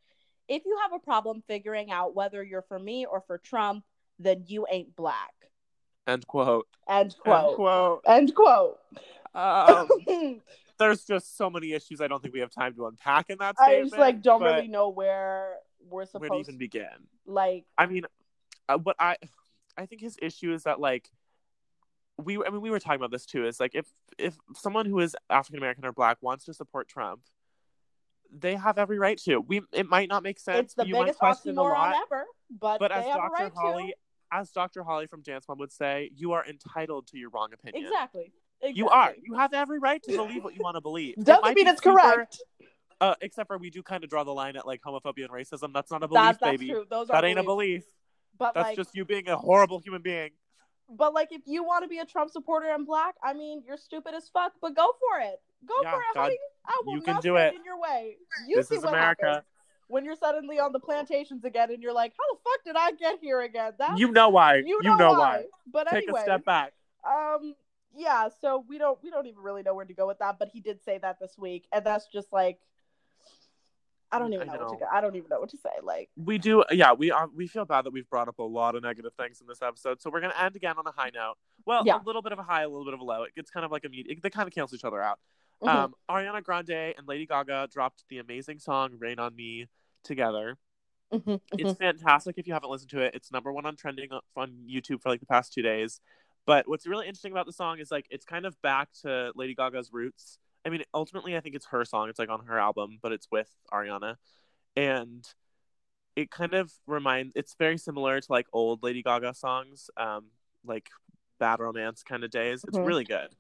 If 0.49 0.65
you 0.67 0.79
have 0.83 0.93
a 0.93 0.99
problem 1.03 1.43
figuring 1.47 1.91
out 1.91 2.15
whether 2.15 2.43
you're 2.43 2.63
for 2.63 2.79
me 2.79 3.07
or 3.07 3.23
for 3.27 3.39
Trump, 3.39 3.85
then 4.19 4.45
you 4.47 4.67
ain't 4.71 4.95
black. 4.95 5.33
End 6.07 6.27
quote. 6.27 6.67
End 6.89 7.15
End 7.15 7.17
quote. 7.19 7.57
quote. 7.57 8.03
End 8.07 8.35
quote. 8.35 8.79
Um, 9.35 9.89
there's 10.79 11.05
just 11.05 11.37
so 11.37 11.51
many 11.51 11.73
issues. 11.73 12.01
I 12.01 12.09
don't 12.09 12.23
think 12.23 12.35
we 12.35 12.41
have 12.41 12.51
time 12.51 12.75
to 12.75 12.87
unpack 12.87 13.31
in 13.31 13.39
that 13.39 13.57
I 13.59 13.83
just 13.83 13.97
like 13.97 14.23
don't 14.23 14.43
really 14.43 14.69
know 14.69 14.89
where 14.91 15.55
we're 15.89 15.99
where 15.99 16.07
supposed 16.07 16.33
to 16.33 16.39
even 16.39 16.59
begin. 16.59 16.87
like 17.27 17.65
I 17.79 17.87
mean, 17.87 18.05
uh, 18.69 18.79
what 18.79 18.97
I 18.99 19.17
I 19.77 19.87
think 19.87 20.01
his 20.01 20.17
issue 20.21 20.53
is 20.53 20.65
that 20.65 20.81
like 20.81 21.11
we 22.17 22.37
I 22.39 22.51
mean 22.51 22.61
we 22.61 22.71
were 22.71 22.81
talking 22.81 23.01
about 23.01 23.11
this 23.11 23.27
too 23.27 23.47
is 23.47 23.59
like 23.59 23.75
if 23.75 23.87
if 24.19 24.37
someone 24.55 24.87
who 24.87 25.01
is 25.01 25.17
African 25.31 25.59
American 25.59 25.85
or 25.85 25.93
black 25.93 26.19
wants 26.21 26.45
to 26.45 26.55
support 26.55 26.89
Trump, 26.89 27.21
they 28.31 28.55
have 28.55 28.79
every 28.79 28.99
right 28.99 29.19
to. 29.25 29.41
We 29.41 29.63
it 29.73 29.89
might 29.89 30.09
not 30.09 30.23
make 30.23 30.39
sense. 30.39 30.67
it's 30.67 30.75
the 30.75 30.87
you 30.87 30.95
biggest 30.95 31.19
oxymoron 31.21 31.95
ever, 31.95 32.25
but, 32.51 32.79
but 32.79 32.91
they 32.91 32.99
as 32.99 33.05
have 33.07 33.17
a 33.17 33.19
Dr. 33.19 33.33
right 33.33 33.53
Holly 33.55 33.87
to. 33.87 33.95
As 34.35 34.51
Dr. 34.51 34.83
Holly 34.83 35.07
from 35.07 35.23
Dance 35.23 35.47
Mom 35.49 35.59
would 35.59 35.73
say, 35.73 36.11
you 36.17 36.33
are 36.33 36.45
entitled 36.47 37.07
to 37.09 37.19
your 37.19 37.31
wrong 37.31 37.51
opinion. 37.53 37.87
Exactly. 37.87 38.33
exactly. 38.61 38.79
You 38.79 38.89
are. 38.89 39.15
You 39.23 39.35
have 39.35 39.53
every 39.55 39.79
right 39.79 40.03
to 40.03 40.17
believe 40.17 40.43
what 40.43 40.55
you 40.55 40.61
want 40.63 40.77
to 40.77 40.81
believe. 40.81 41.15
It 41.19 41.25
Doesn't 41.25 41.43
might 41.43 41.55
mean 41.57 41.69
it's 41.69 41.83
super- 41.83 41.99
correct. 42.01 42.41
Uh, 43.01 43.15
except 43.21 43.49
for 43.49 43.59
we 43.59 43.71
do 43.71 43.83
kind 43.83 44.03
of 44.05 44.11
draw 44.11 44.25
the 44.25 44.33
line 44.33 44.57
at 44.57 44.67
like 44.67 44.81
homophobia 44.83 45.25
and 45.25 45.31
racism. 45.31 45.73
That's 45.75 45.91
not 45.91 46.03
a 46.03 46.09
belief, 46.09 46.23
That, 46.23 46.41
that's 46.41 46.51
baby. 46.53 46.69
true. 46.71 46.85
Those 46.89 47.09
That 47.09 47.25
ain't 47.25 47.39
a 47.39 47.43
belief. 47.43 47.85
But 48.39 48.55
That's 48.55 48.69
like, 48.69 48.77
just 48.77 48.95
you 48.97 49.05
being 49.05 49.29
a 49.29 49.37
horrible 49.37 49.79
human 49.79 50.03
being. 50.03 50.31
but 50.89 51.13
like, 51.15 51.29
if 51.31 51.43
you 51.47 51.63
want 51.65 51.83
to 51.85 51.89
be 51.89 51.99
a 51.99 52.05
Trump 52.05 52.31
supporter 52.31 52.67
and 52.73 52.85
black, 52.87 53.15
I 53.23 53.33
mean, 53.33 53.63
you're 53.67 53.77
stupid 53.77 54.15
as 54.15 54.29
fuck. 54.29 54.53
But 54.61 54.75
go 54.75 54.87
for 54.99 55.21
it. 55.21 55.41
Go 55.69 55.75
Yeah, 55.83 55.91
for 55.93 55.99
it, 56.01 56.05
God, 56.15 56.21
honey. 56.23 56.39
I 56.67 56.83
will 56.85 56.95
you 56.95 57.01
can 57.03 57.15
not 57.15 57.23
do 57.23 57.37
it. 57.37 57.55
in 57.55 57.65
your 57.65 57.79
way. 57.81 58.17
You 58.49 58.57
This 58.57 58.69
see 58.69 58.77
is 58.77 58.85
America. 58.85 59.27
happens 59.27 59.47
when 59.89 60.05
you're 60.05 60.17
suddenly 60.17 60.59
on 60.59 60.73
the 60.73 60.81
plantations 60.81 61.45
again, 61.45 61.71
and 61.71 61.83
you're 61.83 61.93
like, 61.93 62.13
how 62.19 62.35
the 62.35 62.41
fuck 62.43 62.65
did 62.65 62.77
I 62.77 62.93
get 62.93 63.19
here 63.21 63.41
again? 63.43 63.73
That 63.79 63.99
You 63.99 64.11
know 64.11 64.29
why. 64.31 64.57
you 64.57 64.79
You 64.83 64.91
know, 64.91 64.97
know, 64.97 65.13
why. 65.13 65.45
But 65.71 65.89
Take 65.89 66.05
anyway, 66.05 66.21
a 66.21 66.23
step 66.25 66.45
back. 66.45 66.73
um, 67.09 67.55
yeah. 67.97 68.29
So 68.41 68.65
we 68.69 68.79
don't 68.79 68.99
we 69.03 69.11
don't 69.11 69.27
even 69.27 69.41
really 69.43 69.63
know 69.63 69.75
where 69.75 69.85
to 69.85 69.95
go 69.95 70.07
with 70.07 70.19
that. 70.19 70.39
But 70.39 70.49
he 70.53 70.61
did 70.61 70.83
say 70.85 70.99
that 70.99 71.19
this 71.21 71.37
week, 71.39 71.67
and 71.73 71.85
that's 71.85 72.07
just 72.09 72.33
like. 72.33 72.59
I 74.13 74.21
don't 74.21 74.33
even 74.33 74.49
I 74.49 74.55
know, 74.55 74.61
what 74.67 74.69
to 74.75 74.77
go. 74.77 74.87
I 74.93 75.01
don't 75.01 75.17
even 75.17 75.29
know 75.29 75.41
what 75.41 75.49
to 75.51 75.57
say. 75.57 75.71
Like, 75.83 76.09
We 76.17 76.39
do, 76.39 76.63
yeah. 76.71 76.93
We 76.93 77.11
are. 77.11 77.29
We 77.35 77.49
feel 77.49 77.65
bad 77.65 77.85
that 77.85 77.93
we've 77.93 78.09
brought 78.09 78.29
up 78.29 78.39
a 78.39 78.45
lot 78.45 78.77
of 78.77 78.85
negative 78.85 79.13
things 79.15 79.41
in 79.41 79.49
this 79.49 79.61
episode, 79.61 80.01
so 80.01 80.09
we're 80.09 80.21
gonna 80.21 80.35
end 80.39 80.55
again 80.55 80.77
on 80.79 80.87
a 80.87 80.93
high 80.93 81.11
note. 81.13 81.35
Well, 81.67 81.83
Yeah. 81.85 81.97
a 82.01 82.05
little 82.05 82.23
bit 82.23 82.31
of 82.31 82.39
a 82.39 82.45
high, 82.45 82.63
a 82.63 82.69
little 82.69 82.85
bit 82.85 82.95
of 82.95 83.01
a 83.01 83.05
low. 83.05 83.25
It 83.25 83.35
gets 83.35 83.51
kind 83.51 83.65
of 83.67 83.73
like 83.73 83.85
a 83.85 83.89
meet. 83.89 84.07
They 84.23 84.31
kind 84.31 84.47
of 84.47 84.55
cancel 84.55 84.77
each 84.77 84.85
other 84.85 85.03
out. 85.03 85.19
Mhm. 85.63 85.69
Um, 85.69 85.95
Ariana 86.09 86.43
Grande 86.43 86.95
and 86.97 87.07
Lady 87.07 87.27
Gaga 87.27 87.69
dropped 87.73 88.05
the 88.09 88.19
amazing 88.19 88.59
song 88.59 88.99
"Rain 88.99 89.19
on 89.19 89.35
Me" 89.37 89.67
together. 90.03 90.59
Mhm, 91.13 91.41
It's 91.53 91.73
mhm. 91.73 91.79
fantastic 91.79 92.39
if 92.39 92.47
you 92.47 92.53
haven't 92.55 92.71
listened 92.71 92.91
to 92.91 93.01
it. 93.01 93.15
It's 93.15 93.31
number 93.31 93.53
one 93.53 93.67
on 93.67 93.77
trending 93.77 94.11
on 94.37 94.67
YouTube 94.69 95.03
for 95.03 95.09
like 95.11 95.21
the 95.21 95.27
past 95.27 95.53
two 95.53 95.63
days. 95.63 96.01
But 96.47 96.69
what's 96.69 96.87
really 96.87 97.07
interesting 97.07 97.33
about 97.33 97.47
the 97.47 97.53
song 97.53 97.79
is 97.79 97.91
like 97.91 98.07
it's 98.11 98.25
kind 98.27 98.45
of 98.47 98.61
back 98.63 98.91
to 99.03 99.33
Lady 99.35 99.55
Gaga's 99.55 99.93
roots. 99.93 100.39
I 100.67 100.71
mean, 100.71 100.83
ultimately, 100.93 101.37
I 101.37 101.41
think 101.41 101.55
it's 101.55 101.67
her 101.67 101.85
song. 101.85 102.09
It's 102.09 102.19
like 102.19 102.29
on 102.31 102.47
her 102.47 102.59
album, 102.59 102.99
but 103.01 103.13
it's 103.13 103.29
with 103.31 103.55
Ariana, 103.73 104.17
and 104.77 105.25
it 106.17 106.31
kind 106.31 106.55
of 106.55 106.73
reminds. 106.87 107.33
It's 107.37 107.55
very 107.55 107.79
similar 107.79 108.21
to 108.21 108.33
like 108.33 108.47
old 108.53 108.83
Lady 108.83 109.03
Gaga 109.03 109.35
songs, 109.35 109.91
um, 109.97 110.27
like 110.65 110.89
Bad 111.39 111.61
Romance 111.61 112.03
kind 112.03 112.25
of 112.25 112.31
days. 112.31 112.65
It's 112.65 112.79
Mhm. 112.79 112.87
really 112.87 113.05
good. 113.05 113.35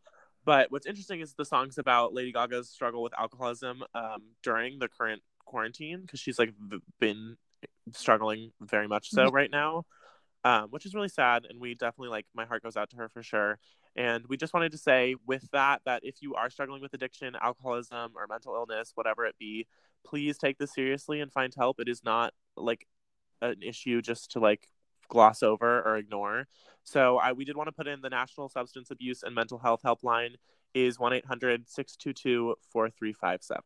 But 0.44 0.70
what's 0.70 0.86
interesting 0.86 1.20
is 1.20 1.34
the 1.34 1.44
songs 1.44 1.78
about 1.78 2.12
Lady 2.12 2.32
Gaga's 2.32 2.68
struggle 2.68 3.02
with 3.02 3.18
alcoholism 3.18 3.82
um, 3.94 4.22
during 4.42 4.78
the 4.78 4.88
current 4.88 5.22
quarantine 5.44 6.02
because 6.02 6.20
she's 6.20 6.38
like 6.38 6.52
v- 6.58 6.78
been 7.00 7.36
struggling 7.92 8.52
very 8.60 8.88
much 8.88 9.10
so 9.10 9.28
right 9.28 9.50
now, 9.50 9.84
um, 10.44 10.68
which 10.70 10.86
is 10.86 10.94
really 10.94 11.08
sad. 11.08 11.46
And 11.48 11.60
we 11.60 11.74
definitely 11.74 12.08
like 12.08 12.26
my 12.34 12.44
heart 12.44 12.62
goes 12.62 12.76
out 12.76 12.90
to 12.90 12.96
her 12.96 13.08
for 13.08 13.22
sure. 13.22 13.58
And 13.96 14.24
we 14.28 14.36
just 14.36 14.52
wanted 14.52 14.72
to 14.72 14.78
say 14.78 15.14
with 15.26 15.48
that 15.52 15.82
that 15.86 16.00
if 16.04 16.20
you 16.20 16.34
are 16.34 16.50
struggling 16.50 16.82
with 16.82 16.94
addiction, 16.94 17.36
alcoholism, 17.40 18.12
or 18.16 18.26
mental 18.28 18.54
illness, 18.54 18.92
whatever 18.94 19.24
it 19.24 19.36
be, 19.38 19.66
please 20.04 20.36
take 20.36 20.58
this 20.58 20.74
seriously 20.74 21.20
and 21.20 21.32
find 21.32 21.54
help. 21.56 21.78
It 21.80 21.88
is 21.88 22.02
not 22.04 22.34
like 22.56 22.86
an 23.40 23.62
issue 23.62 24.02
just 24.02 24.32
to 24.32 24.40
like 24.40 24.68
gloss 25.08 25.42
over 25.42 25.82
or 25.82 25.96
ignore. 25.96 26.46
So 26.84 27.18
I 27.18 27.32
we 27.32 27.44
did 27.44 27.56
want 27.56 27.68
to 27.68 27.72
put 27.72 27.86
in 27.86 28.00
the 28.00 28.10
National 28.10 28.48
Substance 28.48 28.90
Abuse 28.90 29.22
and 29.22 29.34
Mental 29.34 29.58
Health 29.58 29.80
Helpline 29.84 30.36
is 30.74 30.98
1-800-622-4357. 30.98 33.60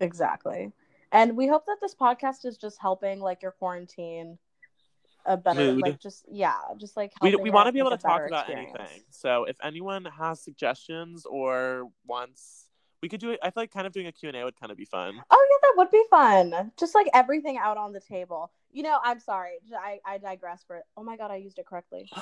Exactly. 0.00 0.72
And 1.10 1.36
we 1.36 1.46
hope 1.46 1.66
that 1.66 1.78
this 1.80 1.94
podcast 1.94 2.44
is 2.44 2.56
just 2.56 2.78
helping 2.80 3.20
like 3.20 3.42
your 3.42 3.52
quarantine 3.52 4.38
a 5.24 5.36
better 5.36 5.74
Mood. 5.74 5.82
like 5.82 6.00
just 6.00 6.24
yeah, 6.30 6.56
just 6.80 6.96
like 6.96 7.12
We, 7.22 7.36
we 7.36 7.50
want 7.50 7.66
to 7.66 7.72
be 7.72 7.78
able 7.78 7.90
to 7.90 7.96
talk 7.96 8.26
about 8.26 8.48
experience. 8.48 8.74
anything. 8.78 9.02
So 9.10 9.44
if 9.44 9.56
anyone 9.62 10.04
has 10.04 10.42
suggestions 10.42 11.26
or 11.26 11.88
wants 12.06 12.66
we 13.02 13.08
could 13.08 13.20
do 13.20 13.30
it 13.30 13.38
I 13.42 13.50
feel 13.50 13.62
like 13.62 13.70
kind 13.70 13.86
of 13.86 13.92
doing 13.92 14.06
a 14.08 14.12
Q&A 14.12 14.42
would 14.44 14.58
kind 14.58 14.72
of 14.72 14.78
be 14.78 14.84
fun. 14.84 15.14
Oh 15.30 15.46
yeah, 15.50 15.56
that 15.62 15.74
would 15.76 15.90
be 15.90 16.02
fun. 16.10 16.72
Just 16.78 16.94
like 16.94 17.06
everything 17.14 17.56
out 17.56 17.76
on 17.76 17.92
the 17.92 18.00
table. 18.00 18.50
You 18.72 18.82
know, 18.82 18.98
I'm 19.02 19.20
sorry. 19.20 19.58
I 19.74 20.00
I 20.04 20.18
digress 20.18 20.64
for 20.66 20.76
it. 20.76 20.84
Oh 20.96 21.04
my 21.04 21.16
god, 21.16 21.30
I 21.30 21.36
used 21.36 21.58
it 21.58 21.66
correctly. 21.66 22.10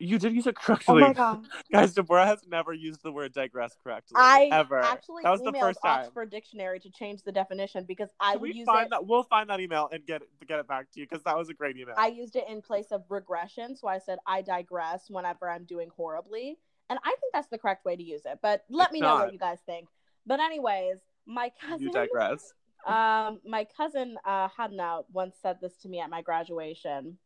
You 0.00 0.18
did 0.18 0.32
use 0.32 0.46
it 0.46 0.54
correctly. 0.54 1.02
Oh 1.02 1.08
my 1.08 1.12
god. 1.12 1.44
Guys, 1.72 1.92
Deborah 1.92 2.24
has 2.24 2.46
never 2.46 2.72
used 2.72 3.02
the 3.02 3.10
word 3.10 3.32
digress 3.32 3.76
correctly. 3.82 4.14
I 4.16 4.48
ever. 4.52 4.78
actually 4.78 5.24
that 5.24 5.30
was 5.30 5.40
the 5.40 5.50
emailed 5.50 5.60
first 5.60 5.80
time. 5.84 6.04
Oxford 6.04 6.30
Dictionary 6.30 6.78
to 6.80 6.90
change 6.90 7.22
the 7.24 7.32
definition 7.32 7.84
because 7.84 8.08
I 8.20 8.32
Can 8.32 8.42
would 8.42 8.50
we 8.50 8.58
use 8.58 8.66
find 8.66 8.86
it. 8.86 8.90
that? 8.90 9.06
We'll 9.06 9.24
find 9.24 9.50
that 9.50 9.58
email 9.58 9.88
and 9.92 10.06
get 10.06 10.22
it, 10.22 10.28
get 10.46 10.60
it 10.60 10.68
back 10.68 10.90
to 10.92 11.00
you 11.00 11.06
because 11.06 11.24
that 11.24 11.36
was 11.36 11.48
a 11.48 11.54
great 11.54 11.76
email. 11.76 11.96
I 11.98 12.08
used 12.08 12.36
it 12.36 12.44
in 12.48 12.62
place 12.62 12.92
of 12.92 13.02
regression, 13.08 13.74
so 13.74 13.88
I 13.88 13.98
said 13.98 14.18
I 14.24 14.42
digress 14.42 15.10
whenever 15.10 15.50
I'm 15.50 15.64
doing 15.64 15.90
horribly, 15.96 16.58
and 16.88 17.00
I 17.04 17.16
think 17.20 17.32
that's 17.32 17.48
the 17.48 17.58
correct 17.58 17.84
way 17.84 17.96
to 17.96 18.02
use 18.02 18.22
it. 18.24 18.38
But 18.40 18.64
let 18.70 18.90
It's 18.90 18.92
me 18.92 19.00
know 19.00 19.16
what 19.16 19.32
you 19.32 19.38
guys 19.40 19.58
think. 19.66 19.88
But 20.26 20.38
anyways, 20.38 20.98
my 21.26 21.50
cousin, 21.60 21.80
you 21.80 21.90
digress. 21.90 22.54
Um, 22.86 23.40
my 23.46 23.66
cousin 23.76 24.16
uh, 24.24 24.48
Hannah 24.56 25.00
once 25.12 25.36
said 25.42 25.58
this 25.60 25.76
to 25.82 25.88
me 25.88 26.00
at 26.00 26.10
my 26.10 26.22
graduation. 26.22 27.18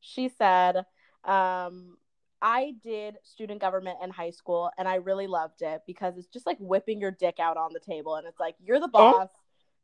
She 0.00 0.28
said, 0.28 0.84
um, 1.24 1.96
I 2.40 2.74
did 2.84 3.16
student 3.24 3.60
government 3.60 3.98
in 4.02 4.10
high 4.10 4.30
school 4.30 4.70
and 4.78 4.86
I 4.86 4.96
really 4.96 5.26
loved 5.26 5.60
it 5.62 5.82
because 5.86 6.16
it's 6.16 6.28
just 6.28 6.46
like 6.46 6.56
whipping 6.60 7.00
your 7.00 7.10
dick 7.10 7.40
out 7.40 7.56
on 7.56 7.72
the 7.72 7.80
table 7.80 8.14
and 8.14 8.26
it's 8.28 8.38
like 8.38 8.54
you're 8.64 8.78
the 8.80 8.88
boss, 8.88 9.28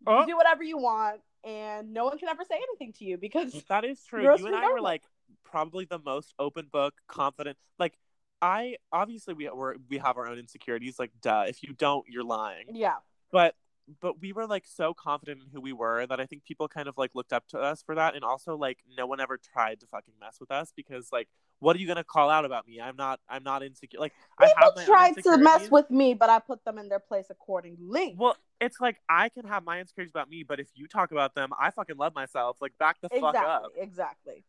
Oh. 0.07 0.21
you 0.21 0.27
do 0.27 0.37
whatever 0.37 0.63
you 0.63 0.77
want, 0.79 1.21
and 1.45 1.93
no 1.93 2.05
one 2.05 2.19
can 2.19 2.29
ever 2.29 2.45
say 2.45 2.57
anything 2.57 2.93
to 2.99 3.05
you 3.05 3.17
because 3.19 3.61
That 3.69 3.85
is 3.85 4.03
true. 4.09 4.23
You 4.23 4.47
and 4.47 4.55
I 4.55 4.71
were 4.71 4.81
like 4.81 5.03
probably 5.45 5.85
the 5.87 5.99
most 5.99 6.33
open 6.39 6.67
book, 6.71 6.95
confident. 7.09 7.57
Like 7.79 7.95
I 8.43 8.77
obviously 8.93 9.35
we 9.35 9.49
we 9.49 9.73
we 9.91 9.99
have 9.99 10.17
our 10.17 10.29
own 10.29 10.39
insecurities. 10.39 10.99
Like 10.99 11.11
duh, 11.23 11.47
if 11.49 11.63
you 11.63 11.73
don't, 11.73 12.05
you're 12.09 12.23
lying. 12.25 12.67
yeah, 12.73 12.97
But 13.33 13.55
but 14.01 14.21
we 14.21 14.33
were 14.33 14.47
like 14.47 14.65
so 14.67 14.95
confident 14.95 15.43
in 15.43 15.49
who 15.53 15.61
we 15.61 15.73
were 15.73 16.07
that 16.07 16.21
I 16.21 16.27
think 16.27 16.45
people 16.45 16.69
kind 16.69 16.89
of 16.89 16.97
like 16.97 17.11
looked 17.15 17.33
up 17.33 17.47
to 17.49 17.59
us 17.59 17.83
for 17.83 17.95
that, 17.95 18.15
and 18.15 18.25
also 18.25 18.57
like 18.57 18.79
no 18.97 19.07
one 19.07 19.21
ever 19.21 19.39
tried 19.39 19.81
to 19.81 19.87
fucking 19.87 20.15
mess 20.21 20.37
with 20.41 20.51
us 20.51 20.73
because 20.75 21.09
like 21.13 21.29
what 21.61 21.77
are 21.77 21.79
you 21.79 21.87
gonna 21.87 22.05
call 22.05 22.31
out 22.31 22.45
about 22.45 22.67
me? 22.67 22.81
I'm 22.81 22.97
not 22.97 23.21
I'm 23.29 23.43
not 23.43 23.63
insecure. 23.63 24.01
Like 24.01 24.13
I 24.39 24.47
have 24.57 24.73
my 24.77 24.83
people 24.83 24.95
tried 24.95 25.23
to 25.23 25.39
mess 25.39 25.71
with 25.71 25.91
me, 25.91 26.15
but 26.15 26.31
I 26.31 26.39
put 26.39 26.65
them 26.65 26.79
in 26.79 26.89
their 26.89 27.01
place 27.01 27.27
accordingly. 27.31 28.15
Well, 28.17 28.37
it's 28.61 28.81
like 28.81 28.97
I 29.09 29.29
can 29.29 29.47
have 29.47 29.65
my 29.65 29.81
insecurities 29.81 30.13
about 30.13 30.29
me, 30.29 30.45
but 30.47 30.61
if 30.61 30.69
you 30.75 30.87
talk 30.87 31.13
about 31.13 31.35
them, 31.35 31.51
I 31.59 31.71
fucking 31.71 31.97
love 31.97 32.15
myself. 32.15 32.59
Like 32.61 32.77
back 32.79 33.01
the 33.01 33.09
fuck 33.09 33.35
exactly, 33.35 33.43
up. 33.49 33.73
exactly. 33.77 34.45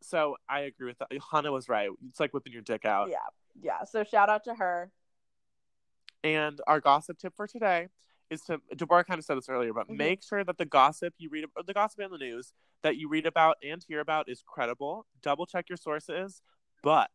So 0.00 0.36
I 0.48 0.60
agree 0.60 0.86
with 0.86 0.98
that. 0.98 1.08
Hannah 1.32 1.52
was 1.52 1.68
right. 1.68 1.90
It's 2.08 2.20
like 2.20 2.32
whipping 2.32 2.52
your 2.52 2.62
dick 2.62 2.84
out. 2.84 3.10
Yeah, 3.10 3.16
yeah. 3.60 3.84
So 3.84 4.04
shout 4.04 4.28
out 4.28 4.44
to 4.44 4.54
her. 4.54 4.90
And 6.24 6.60
our 6.66 6.80
gossip 6.80 7.18
tip 7.18 7.34
for 7.36 7.46
today 7.46 7.88
is 8.30 8.42
to 8.42 8.60
Deborah 8.76 9.04
kind 9.04 9.18
of 9.18 9.24
said 9.24 9.36
this 9.36 9.48
earlier, 9.48 9.72
but 9.72 9.88
Mhm. 9.88 9.96
make 9.96 10.22
sure 10.22 10.44
that 10.44 10.58
the 10.58 10.64
gossip 10.64 11.14
you 11.18 11.30
read, 11.30 11.46
the 11.64 11.74
gossip 11.74 12.00
in 12.00 12.10
the 12.10 12.18
news 12.18 12.52
that 12.82 12.96
you 12.96 13.08
read 13.08 13.26
about 13.26 13.56
and 13.62 13.82
hear 13.82 14.00
about 14.00 14.28
is 14.28 14.42
credible. 14.42 15.06
Double 15.22 15.46
check 15.46 15.68
your 15.68 15.76
sources. 15.76 16.42
But 16.82 17.10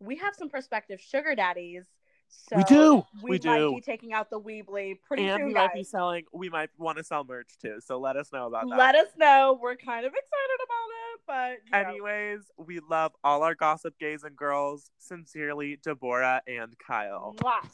we 0.00 0.16
have 0.16 0.34
some 0.34 0.48
prospective 0.48 1.00
sugar 1.00 1.34
daddies. 1.34 1.84
So 2.28 2.56
We 2.56 2.64
do. 2.64 3.04
We, 3.22 3.22
We 3.22 3.30
might 3.44 3.58
do. 3.58 3.74
be 3.76 3.80
taking 3.80 4.12
out 4.12 4.28
the 4.30 4.40
Weebly 4.40 4.98
pretty 5.06 5.28
And 5.28 5.38
soon, 5.38 5.46
we 5.48 5.54
guys. 5.54 5.68
might 5.68 5.74
be 5.74 5.84
selling. 5.84 6.24
We 6.32 6.48
might 6.48 6.70
want 6.78 6.98
to 6.98 7.04
sell 7.04 7.22
merch 7.22 7.56
too. 7.62 7.80
So 7.80 7.98
let 8.00 8.16
us 8.16 8.32
know 8.32 8.46
about 8.48 8.68
that. 8.68 8.76
Let 8.76 8.96
us 8.96 9.08
know. 9.16 9.56
We're 9.60 9.76
kind 9.76 10.04
of 10.04 10.12
excited 10.12 10.60
about 10.64 10.90
it, 10.90 11.20
but 11.26 11.58
you 11.64 11.70
know. 11.70 11.78
Anyways, 11.90 12.50
we 12.56 12.80
love 12.80 13.14
all 13.22 13.44
our 13.44 13.54
gossip 13.54 13.96
gays 14.00 14.24
and 14.24 14.34
girls. 14.34 14.90
Sincerely, 14.98 15.76
Deborah 15.76 16.42
and 16.48 16.76
Kyle. 16.78 17.36
Mwah. 17.38 17.70